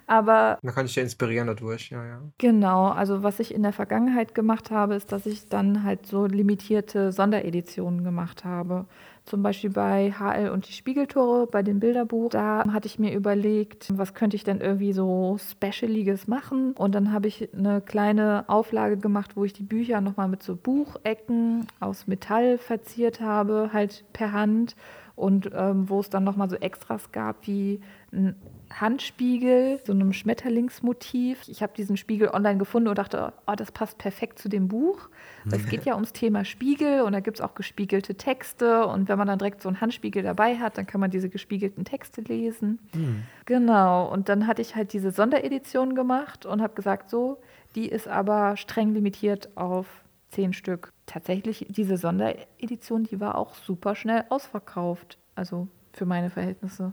[0.07, 0.59] Aber.
[0.63, 2.21] Man kann sich ja inspirieren dadurch, ja, ja.
[2.39, 6.27] Genau, also was ich in der Vergangenheit gemacht habe, ist, dass ich dann halt so
[6.27, 8.87] limitierte Sondereditionen gemacht habe.
[9.25, 12.31] Zum Beispiel bei HL und die Spiegeltore, bei dem Bilderbuch.
[12.31, 16.73] Da hatte ich mir überlegt, was könnte ich denn irgendwie so Specialiges machen.
[16.73, 20.57] Und dann habe ich eine kleine Auflage gemacht, wo ich die Bücher nochmal mit so
[20.57, 24.75] Buchecken aus Metall verziert habe, halt per Hand.
[25.15, 27.81] Und ähm, wo es dann nochmal so Extras gab, wie
[28.13, 28.35] ein
[28.81, 31.49] Handspiegel, so einem Schmetterlingsmotiv.
[31.49, 35.09] Ich habe diesen Spiegel online gefunden und dachte, oh, das passt perfekt zu dem Buch.
[35.51, 38.87] Es geht ja ums Thema Spiegel und da gibt es auch gespiegelte Texte.
[38.87, 41.85] Und wenn man dann direkt so einen Handspiegel dabei hat, dann kann man diese gespiegelten
[41.85, 42.79] Texte lesen.
[42.95, 43.23] Mhm.
[43.45, 44.11] Genau.
[44.11, 47.39] Und dann hatte ich halt diese Sonderedition gemacht und habe gesagt, so,
[47.75, 49.87] die ist aber streng limitiert auf
[50.31, 50.93] zehn Stück.
[51.07, 55.19] Tatsächlich, diese Sonderedition, die war auch super schnell ausverkauft.
[55.35, 56.93] Also für meine Verhältnisse.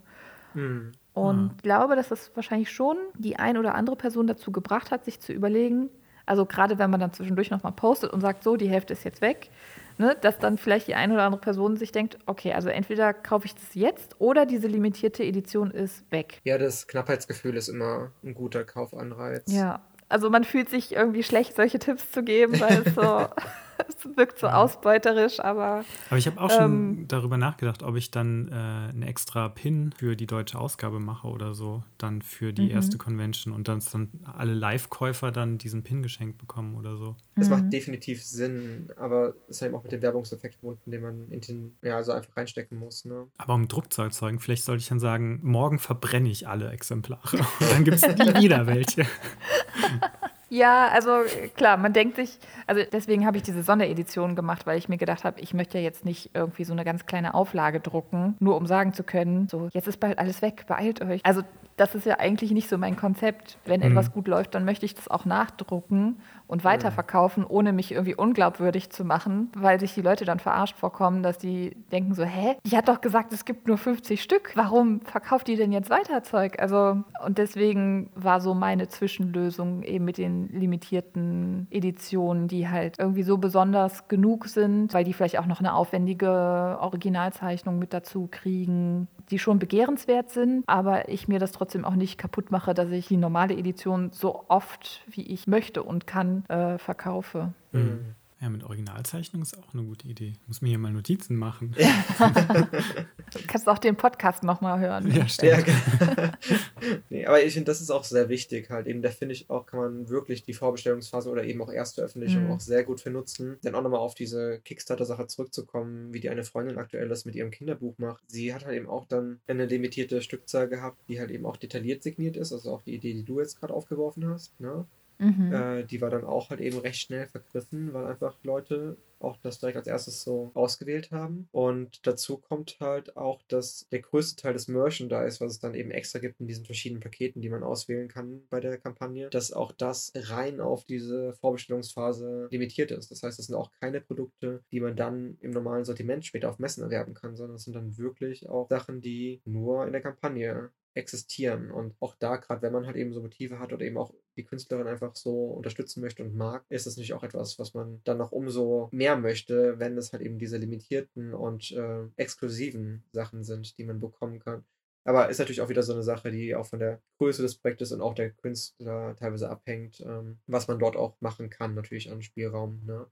[0.54, 0.92] Mhm.
[1.14, 5.06] Und ich glaube, dass das wahrscheinlich schon die ein oder andere Person dazu gebracht hat,
[5.06, 5.90] sich zu überlegen,
[6.26, 9.20] also gerade wenn man dann zwischendurch nochmal postet und sagt, so, die Hälfte ist jetzt
[9.20, 9.50] weg,
[9.98, 13.48] ne, dass dann vielleicht die eine oder andere Person sich denkt, okay, also entweder kaufe
[13.48, 16.40] ich das jetzt oder diese limitierte Edition ist weg.
[16.44, 19.52] Ja, das Knappheitsgefühl ist immer ein guter Kaufanreiz.
[19.52, 23.02] Ja, also man fühlt sich irgendwie schlecht, solche Tipps zu geben, weil es so
[23.90, 25.84] es wirkt so ausbeuterisch, aber.
[26.10, 29.94] Aber ich habe auch schon ähm, darüber nachgedacht, ob ich dann äh, einen extra Pin
[29.98, 32.72] für die deutsche Ausgabe mache oder so, dann für die mhm.
[32.72, 37.16] erste Convention und dann, dann alle Live-Käufer dann diesen Pin geschenkt bekommen oder so.
[37.36, 37.56] Das mhm.
[37.56, 41.42] macht definitiv Sinn, aber es ist eben auch mit dem Werbungseffekt verbunden, den man in
[41.42, 43.06] den, ja, also einfach reinstecken muss.
[43.06, 43.28] Ne?
[43.38, 47.40] Aber um Druck zu erzeugen, vielleicht sollte ich dann sagen, morgen verbrenne ich alle Exemplare.
[47.60, 49.06] dann gibt es nie wieder welche.
[50.50, 51.22] Ja, also
[51.56, 55.24] klar, man denkt sich, also deswegen habe ich diese Sonderedition gemacht, weil ich mir gedacht
[55.24, 58.66] habe, ich möchte ja jetzt nicht irgendwie so eine ganz kleine Auflage drucken, nur um
[58.66, 61.26] sagen zu können, so jetzt ist bald alles weg, beeilt euch.
[61.26, 61.44] Also
[61.80, 63.58] das ist ja eigentlich nicht so mein Konzept.
[63.66, 63.88] Wenn mhm.
[63.88, 68.90] etwas gut läuft, dann möchte ich das auch nachdrucken und weiterverkaufen, ohne mich irgendwie unglaubwürdig
[68.90, 72.76] zu machen, weil sich die Leute dann verarscht vorkommen, dass die denken so, hä, die
[72.76, 74.52] hat doch gesagt, es gibt nur 50 Stück.
[74.56, 76.60] Warum verkauft die denn jetzt weiter Zeug?
[76.60, 83.24] Also, und deswegen war so meine Zwischenlösung eben mit den limitierten Editionen, die halt irgendwie
[83.24, 89.08] so besonders genug sind, weil die vielleicht auch noch eine aufwendige Originalzeichnung mit dazu kriegen,
[89.30, 93.08] die schon begehrenswert sind, aber ich mir das trotzdem auch nicht kaputt mache, dass ich
[93.08, 97.54] die normale Edition so oft wie ich möchte und kann äh, verkaufe.
[97.72, 98.16] Mhm.
[98.42, 100.34] Ja, mit Originalzeichnung ist auch eine gute Idee.
[100.48, 101.76] Muss mir hier mal Notizen machen.
[101.78, 105.14] du kannst auch den Podcast nochmal hören.
[105.14, 105.68] Ja, stimmt.
[105.68, 106.32] Ja,
[107.10, 108.88] nee, aber ich finde, das ist auch sehr wichtig halt.
[108.88, 112.46] Eben, da finde ich auch, kann man wirklich die Vorbestellungsphase oder eben auch erste Veröffentlichung
[112.46, 112.52] mhm.
[112.52, 113.58] auch sehr gut für nutzen.
[113.62, 117.52] Dann auch nochmal auf diese Kickstarter-Sache zurückzukommen, wie die eine Freundin aktuell das mit ihrem
[117.52, 118.24] Kinderbuch macht.
[118.28, 122.04] Sie hat halt eben auch dann eine limitierte Stückzahl gehabt, die halt eben auch detailliert
[122.04, 122.54] signiert ist.
[122.54, 124.58] Also auch die Idee, die du jetzt gerade aufgeworfen hast.
[124.62, 124.86] Ne?
[125.20, 125.54] Mhm.
[125.54, 129.60] Äh, die war dann auch halt eben recht schnell vergriffen, weil einfach Leute auch das
[129.60, 131.50] direkt als erstes so ausgewählt haben.
[131.52, 135.92] Und dazu kommt halt auch, dass der größte Teil des Merchandise, was es dann eben
[135.92, 139.74] extra gibt in diesen verschiedenen Paketen, die man auswählen kann bei der Kampagne, dass auch
[139.74, 143.12] das rein auf diese Vorbestellungsphase limitiert ist.
[143.12, 146.60] Das heißt, das sind auch keine Produkte, die man dann im normalen Sortiment später auf
[146.60, 150.72] Messen erwerben kann, sondern es sind dann wirklich auch Sachen, die nur in der Kampagne
[151.00, 151.72] existieren.
[151.72, 154.44] Und auch da, gerade wenn man halt eben so Motive hat oder eben auch die
[154.44, 158.18] Künstlerin einfach so unterstützen möchte und mag, ist es natürlich auch etwas, was man dann
[158.18, 163.78] noch umso mehr möchte, wenn es halt eben diese limitierten und äh, exklusiven Sachen sind,
[163.78, 164.64] die man bekommen kann.
[165.06, 167.92] Aber ist natürlich auch wieder so eine Sache, die auch von der Größe des Projektes
[167.92, 172.22] und auch der Künstler teilweise abhängt, ähm, was man dort auch machen kann, natürlich an
[172.22, 172.84] Spielraum.
[172.86, 173.08] Ne?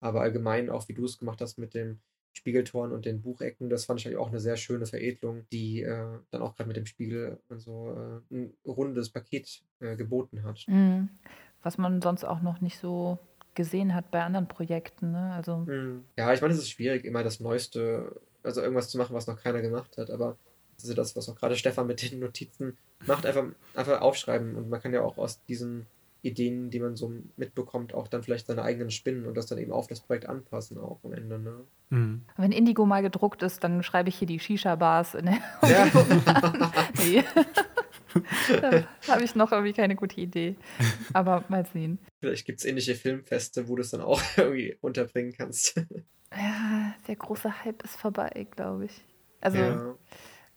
[0.00, 2.00] Aber allgemein, auch wie du es gemacht hast mit dem
[2.32, 3.68] Spiegeltoren und den Buchecken.
[3.68, 6.76] Das fand ich eigentlich auch eine sehr schöne Veredelung, die äh, dann auch gerade mit
[6.76, 10.64] dem Spiegel so äh, ein rundes Paket äh, geboten hat.
[10.68, 11.08] Mhm.
[11.62, 13.18] Was man sonst auch noch nicht so
[13.54, 15.12] gesehen hat bei anderen Projekten.
[15.12, 15.32] Ne?
[15.34, 16.04] Also mhm.
[16.16, 19.40] Ja, ich meine, es ist schwierig, immer das Neueste, also irgendwas zu machen, was noch
[19.40, 20.36] keiner gemacht hat, aber
[20.74, 24.54] das ist ja das, was auch gerade Stefan mit den Notizen macht, einfach, einfach aufschreiben
[24.54, 25.86] und man kann ja auch aus diesen
[26.22, 29.72] Ideen, die man so mitbekommt, auch dann vielleicht seine eigenen spinnen und das dann eben
[29.72, 31.38] auf das Projekt anpassen auch am Ende.
[31.38, 31.64] Ne?
[31.90, 32.22] Mhm.
[32.36, 35.86] Wenn Indigo mal gedruckt ist, dann schreibe ich hier die Shisha-Bars in der ja.
[36.98, 37.24] nee.
[38.60, 40.56] da habe ich noch irgendwie keine gute Idee.
[41.12, 41.98] Aber mal sehen.
[42.20, 45.76] Vielleicht gibt es ähnliche Filmfeste, wo du es dann auch irgendwie unterbringen kannst.
[46.32, 49.04] ja, der große Hype ist vorbei, glaube ich.
[49.40, 49.89] Also ja.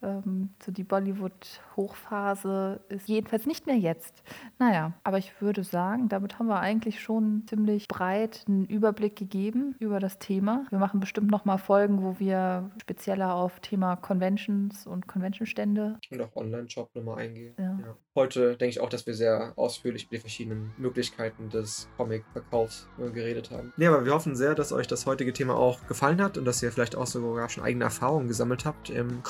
[0.03, 4.23] Ähm, so die Bollywood Hochphase ist jedenfalls nicht mehr jetzt.
[4.59, 9.75] Naja, aber ich würde sagen, damit haben wir eigentlich schon ziemlich breit einen Überblick gegeben
[9.79, 10.65] über das Thema.
[10.69, 16.35] Wir machen bestimmt nochmal Folgen, wo wir spezieller auf Thema Conventions und Conventionstände und auch
[16.35, 17.55] Online-Shop nochmal eingehen.
[17.57, 17.79] Ja.
[17.79, 17.97] Ja.
[18.15, 23.09] Heute denke ich auch, dass wir sehr ausführlich über die verschiedenen Möglichkeiten des Comic-Verkaufs äh,
[23.09, 23.73] geredet haben.
[23.77, 26.61] Ja, aber wir hoffen sehr, dass euch das heutige Thema auch gefallen hat und dass
[26.61, 29.23] ihr vielleicht auch sogar schon eigene Erfahrungen gesammelt habt im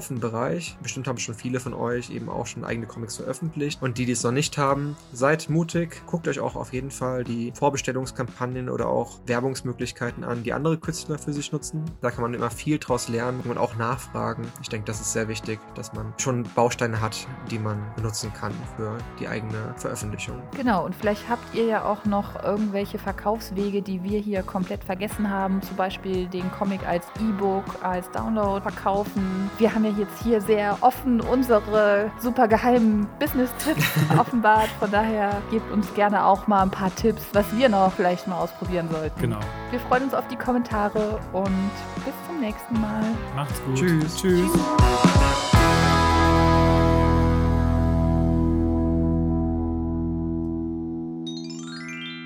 [0.00, 0.76] Comics-Verkaufen-Bereich.
[0.82, 3.82] Bestimmt haben schon viele von euch eben auch schon eigene Comics veröffentlicht.
[3.82, 6.02] Und die, die es noch nicht haben, seid mutig.
[6.06, 11.18] Guckt euch auch auf jeden Fall die Vorbestellungskampagnen oder auch Werbungsmöglichkeiten an, die andere Künstler
[11.18, 11.84] für sich nutzen.
[12.00, 14.46] Da kann man immer viel draus lernen und auch nachfragen.
[14.62, 18.52] Ich denke, das ist sehr wichtig, dass man schon Bausteine hat, die man benutzen kann
[18.76, 20.40] für die eigene Veröffentlichung.
[20.56, 25.30] Genau, und vielleicht habt ihr ja auch noch irgendwelche Verkaufswege, die wir hier komplett vergessen
[25.30, 25.60] haben.
[25.62, 29.50] Zum Beispiel den Comic als E-Book, als Download verkaufen.
[29.58, 33.86] Wir haben ja jetzt hier sehr offen unsere super geheimen Business-Tipps
[34.18, 34.68] offenbart.
[34.78, 38.38] Von daher gebt uns gerne auch mal ein paar Tipps, was wir noch vielleicht mal
[38.38, 39.20] ausprobieren sollten.
[39.20, 39.40] Genau.
[39.70, 41.70] Wir freuen uns auf die Kommentare und
[42.04, 43.02] bis zum nächsten Mal.
[43.34, 43.76] Macht's gut.
[43.76, 44.16] Tschüss.
[44.16, 44.50] Tschüss.
[44.52, 45.60] Tschüss.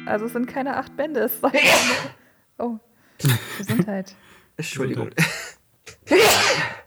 [0.06, 1.20] Also es sind keine acht Bände.
[1.20, 1.50] Es soll
[2.58, 2.78] oh.
[3.58, 4.14] Gesundheit.
[4.56, 5.10] Entschuldigung.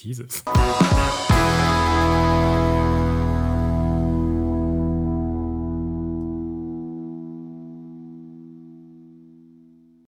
[0.00, 0.42] Jesus.